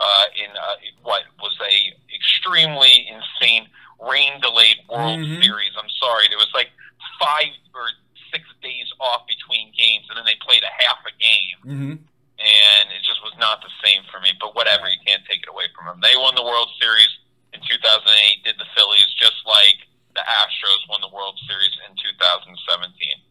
uh, 0.00 0.24
in 0.38 0.50
uh, 0.56 0.76
what 1.02 1.28
was 1.42 1.52
a 1.60 1.92
extremely 2.14 3.08
insane 3.10 3.68
rain 4.00 4.40
delayed 4.40 4.78
World 4.88 5.20
mm-hmm. 5.20 5.42
Series. 5.42 5.74
I'm 5.76 5.90
sorry, 6.00 6.28
there 6.28 6.38
was 6.38 6.50
like 6.54 6.70
five 7.18 7.50
or 7.74 7.90
six 8.32 8.44
days 8.62 8.86
off 9.00 9.26
between 9.26 9.72
games, 9.76 10.06
and 10.08 10.16
then 10.16 10.24
they 10.24 10.38
played 10.40 10.62
a 10.62 10.72
half 10.84 11.00
a 11.06 11.12
game, 11.18 11.57
mm-hmm. 11.68 11.94
and 12.00 12.84
it 12.88 13.02
just 13.04 13.20
was 13.20 13.36
not 13.36 13.60
the 13.60 13.72
same 13.84 14.02
for 14.08 14.18
me. 14.24 14.32
But 14.40 14.56
whatever, 14.56 14.88
you 14.88 14.96
can't 15.04 15.22
take 15.28 15.44
it 15.44 15.50
away 15.52 15.68
from 15.76 15.86
them. 15.86 16.00
They 16.00 16.16
won 16.16 16.34
the 16.34 16.44
World 16.44 16.72
Series 16.80 17.12
in 17.52 17.60
2008. 17.60 18.08
Did 18.44 18.56
the 18.56 18.68
Phillies 18.72 19.12
just 19.20 19.44
like 19.44 19.84
the 20.16 20.24
Astros 20.24 20.82
won 20.88 21.04
the 21.04 21.12
World 21.12 21.36
Series 21.46 21.76
in 21.86 21.92
2017? 21.94 22.88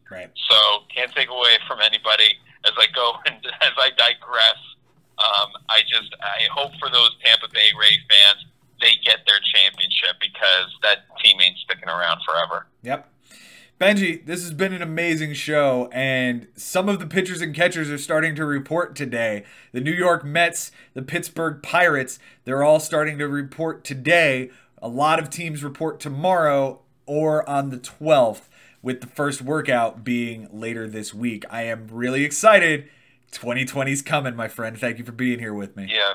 Right. 0.08 0.30
So 0.48 0.88
can't 0.94 1.12
take 1.12 1.28
away 1.28 1.58
from 1.66 1.82
anybody. 1.82 2.38
As 2.64 2.72
I 2.78 2.86
go 2.94 3.18
and 3.26 3.42
as 3.42 3.74
I 3.76 3.90
digress, 3.98 4.60
um, 5.18 5.50
I 5.68 5.82
just 5.90 6.14
I 6.22 6.46
hope 6.54 6.72
for 6.78 6.88
those 6.88 7.10
Tampa 7.26 7.50
Bay 7.50 7.74
Ray 7.74 7.98
fans 8.06 8.46
they 8.80 8.94
get 9.04 9.20
their 9.26 9.40
championship 9.54 10.16
because 10.20 10.70
that 10.82 10.98
team 11.22 11.40
ain't 11.40 11.58
sticking 11.58 11.88
around 11.88 12.20
forever. 12.26 12.66
Yep. 12.82 13.10
Benji, 13.80 14.24
this 14.24 14.42
has 14.42 14.52
been 14.52 14.72
an 14.72 14.82
amazing 14.82 15.34
show, 15.34 15.88
and 15.92 16.48
some 16.68 16.88
of 16.88 16.98
the 16.98 17.06
pitchers 17.06 17.40
and 17.40 17.54
catchers 17.54 17.90
are 17.90 17.98
starting 17.98 18.34
to 18.36 18.44
report 18.44 18.94
today. 18.94 19.44
The 19.72 19.80
New 19.80 19.92
York 19.92 20.24
Mets, 20.24 20.70
the 20.94 21.02
Pittsburgh 21.02 21.62
Pirates, 21.62 22.18
they're 22.44 22.62
all 22.62 22.80
starting 22.80 23.18
to 23.18 23.28
report 23.28 23.84
today. 23.84 24.50
A 24.80 24.88
lot 24.88 25.18
of 25.18 25.30
teams 25.30 25.64
report 25.64 25.98
tomorrow 25.98 26.80
or 27.06 27.48
on 27.48 27.70
the 27.70 27.78
12th, 27.78 28.42
with 28.82 29.00
the 29.00 29.06
first 29.06 29.42
workout 29.42 30.04
being 30.04 30.48
later 30.52 30.86
this 30.86 31.12
week. 31.12 31.44
I 31.50 31.62
am 31.62 31.88
really 31.90 32.22
excited. 32.22 32.88
2020's 33.32 34.02
coming, 34.02 34.36
my 34.36 34.46
friend. 34.46 34.78
Thank 34.78 34.98
you 34.98 35.04
for 35.04 35.12
being 35.12 35.38
here 35.38 35.54
with 35.54 35.76
me. 35.76 35.88
Yeah, 35.88 36.14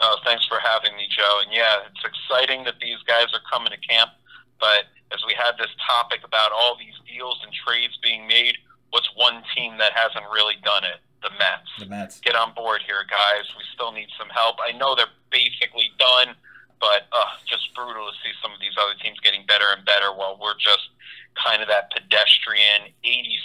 Oh, 0.00 0.16
thanks 0.24 0.46
for 0.46 0.58
having 0.58 0.96
me, 0.96 1.06
Joe. 1.14 1.40
And 1.44 1.52
yeah, 1.52 1.84
it's 1.84 2.00
exciting 2.04 2.64
that 2.64 2.80
these 2.80 2.96
guys 3.06 3.26
are 3.34 3.44
coming 3.52 3.70
to 3.70 3.76
camp. 3.86 4.10
But 4.58 4.88
as 5.12 5.20
we 5.26 5.34
had 5.34 5.52
this 5.58 5.68
topic 5.86 6.20
about 6.24 6.52
all 6.52 6.76
these 6.78 6.96
deals 7.06 7.38
and 7.44 7.52
trades 7.52 7.98
being 8.02 8.26
made, 8.26 8.56
what's 8.90 9.10
one 9.16 9.42
team 9.54 9.78
that 9.78 9.92
hasn't 9.92 10.24
really 10.32 10.56
done 10.64 10.84
it? 10.84 11.00
The 11.22 11.30
Mets. 11.36 11.70
The 11.78 11.86
Mets. 11.86 12.20
Get 12.20 12.34
on 12.34 12.54
board 12.54 12.80
here, 12.86 13.04
guys. 13.08 13.44
We 13.56 13.64
still 13.74 13.92
need 13.92 14.08
some 14.18 14.28
help. 14.30 14.56
I 14.64 14.72
know 14.72 14.96
they're 14.96 15.12
basically 15.30 15.92
done, 15.98 16.34
but 16.80 17.06
uh, 17.12 17.36
just 17.44 17.68
brutal 17.74 18.08
to 18.08 18.16
see 18.24 18.32
some 18.40 18.52
of 18.52 18.60
these 18.60 18.74
other 18.80 18.96
teams 19.02 19.20
getting 19.20 19.44
better 19.44 19.68
and 19.76 19.84
better 19.84 20.12
while 20.16 20.40
we're 20.40 20.56
just 20.56 20.88
kind 21.36 21.62
of 21.62 21.68
that 21.68 21.92
pedestrian 21.92 22.90
86 23.04 23.36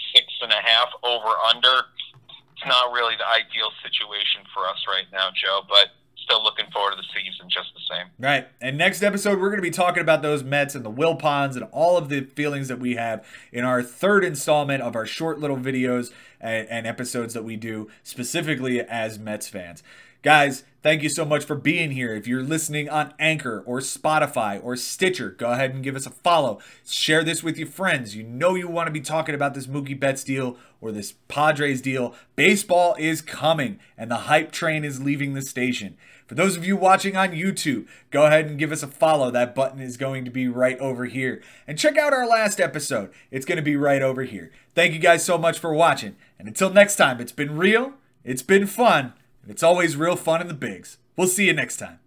and 0.42 0.52
a 0.52 0.62
half 0.64 0.90
over 1.04 1.36
under. 1.52 1.92
It's 2.56 2.66
not 2.66 2.96
really 2.96 3.20
the 3.20 3.28
ideal 3.28 3.76
situation 3.84 4.48
for 4.56 4.64
us 4.66 4.80
right 4.88 5.06
now, 5.12 5.30
Joe, 5.36 5.68
but 5.68 5.92
still 6.16 6.42
looking 6.42 6.72
forward 6.72 6.96
to 6.96 6.98
the 6.98 7.10
season 7.12 7.52
just 7.52 7.76
the 7.76 7.84
same. 7.92 8.05
Right. 8.18 8.48
And 8.62 8.78
next 8.78 9.04
episode, 9.04 9.42
we're 9.42 9.50
going 9.50 9.58
to 9.58 9.62
be 9.62 9.72
talking 9.72 10.02
about 10.02 10.22
those 10.22 10.42
Mets 10.42 10.74
and 10.74 10.86
the 10.86 10.92
Wilpons 10.92 11.56
and 11.56 11.64
all 11.74 11.98
of 11.98 12.08
the 12.08 12.22
feelings 12.22 12.70
that 12.70 12.80
we 12.80 12.96
have 12.96 13.26
in 13.52 13.66
our 13.66 13.84
third 13.84 14.24
installment 14.24 14.82
of 14.82 14.96
our 14.96 15.06
short 15.06 15.40
little 15.40 15.58
videos 15.58 16.14
and, 16.40 16.66
and 16.70 16.88
episodes 16.88 17.34
that 17.34 17.44
we 17.44 17.58
do 17.58 17.90
specifically 18.04 18.80
as 18.80 19.20
Mets 19.20 19.50
fans. 19.50 19.84
Guys, 20.26 20.64
thank 20.82 21.04
you 21.04 21.10
so 21.10 21.24
much 21.24 21.44
for 21.44 21.56
being 21.56 21.92
here. 21.92 22.16
If 22.16 22.26
you're 22.26 22.42
listening 22.42 22.90
on 22.90 23.14
Anchor 23.20 23.62
or 23.66 23.80
Spotify 23.80 24.60
or 24.64 24.76
Stitcher, 24.76 25.30
go 25.30 25.52
ahead 25.52 25.76
and 25.76 25.84
give 25.84 25.96
us 25.96 26.08
a 26.08 26.10
follow. 26.10 26.60
Share 26.84 27.24
this 27.24 27.44
with 27.44 27.60
your 27.60 27.68
friends. 27.68 28.16
You 28.16 28.24
know 28.24 28.56
you 28.56 28.68
want 28.68 28.88
to 28.88 28.92
be 28.92 29.02
talking 29.02 29.36
about 29.36 29.54
this 29.54 29.68
Mookie 29.68 30.00
Betts 30.00 30.24
deal 30.24 30.58
or 30.82 30.92
this 30.92 31.14
Padres 31.28 31.80
deal. 31.82 32.16
Baseball 32.36 32.96
is 32.98 33.22
coming 33.22 33.78
and 33.98 34.10
the 34.10 34.16
hype 34.16 34.52
train 34.52 34.84
is 34.84 35.00
leaving 35.04 35.36
the 35.36 35.44
station. 35.44 35.96
For 36.26 36.36
those 36.36 36.58
of 36.58 36.66
you 36.66 36.76
watching 36.76 37.16
on 37.16 37.32
YouTube, 37.32 37.88
go 38.10 38.26
ahead 38.26 38.48
and 38.48 38.58
give 38.58 38.72
us 38.72 38.82
a 38.82 38.88
follow. 38.88 39.30
That 39.30 39.54
button 39.54 39.80
is 39.80 39.96
going 39.96 40.26
to 40.26 40.32
be 40.32 40.48
right 40.48 40.80
over 40.80 41.06
here. 41.06 41.42
And 41.68 41.78
check 41.78 41.98
out 41.98 42.14
our 42.14 42.28
last 42.28 42.60
episode. 42.60 43.12
It's 43.30 43.46
going 43.46 43.58
to 43.58 43.62
be 43.62 43.76
right 43.76 44.02
over 44.02 44.24
here. 44.24 44.52
Thank 44.74 44.94
you 44.94 45.00
guys 45.00 45.24
so 45.24 45.38
much 45.38 45.60
for 45.60 45.74
watching. 45.74 46.16
And 46.40 46.48
until 46.48 46.72
next 46.72 46.96
time, 46.96 47.22
it's 47.22 47.32
been 47.32 47.58
real, 47.58 47.94
it's 48.24 48.42
been 48.42 48.66
fun, 48.66 49.14
and 49.44 49.52
it's 49.52 49.64
always 49.64 49.96
real 49.96 50.16
fun 50.16 50.42
in 50.42 50.48
the 50.48 50.54
bigs. 50.54 50.98
We'll 51.16 51.28
see 51.28 51.46
you 51.46 51.54
next 51.54 51.78
time. 51.78 52.00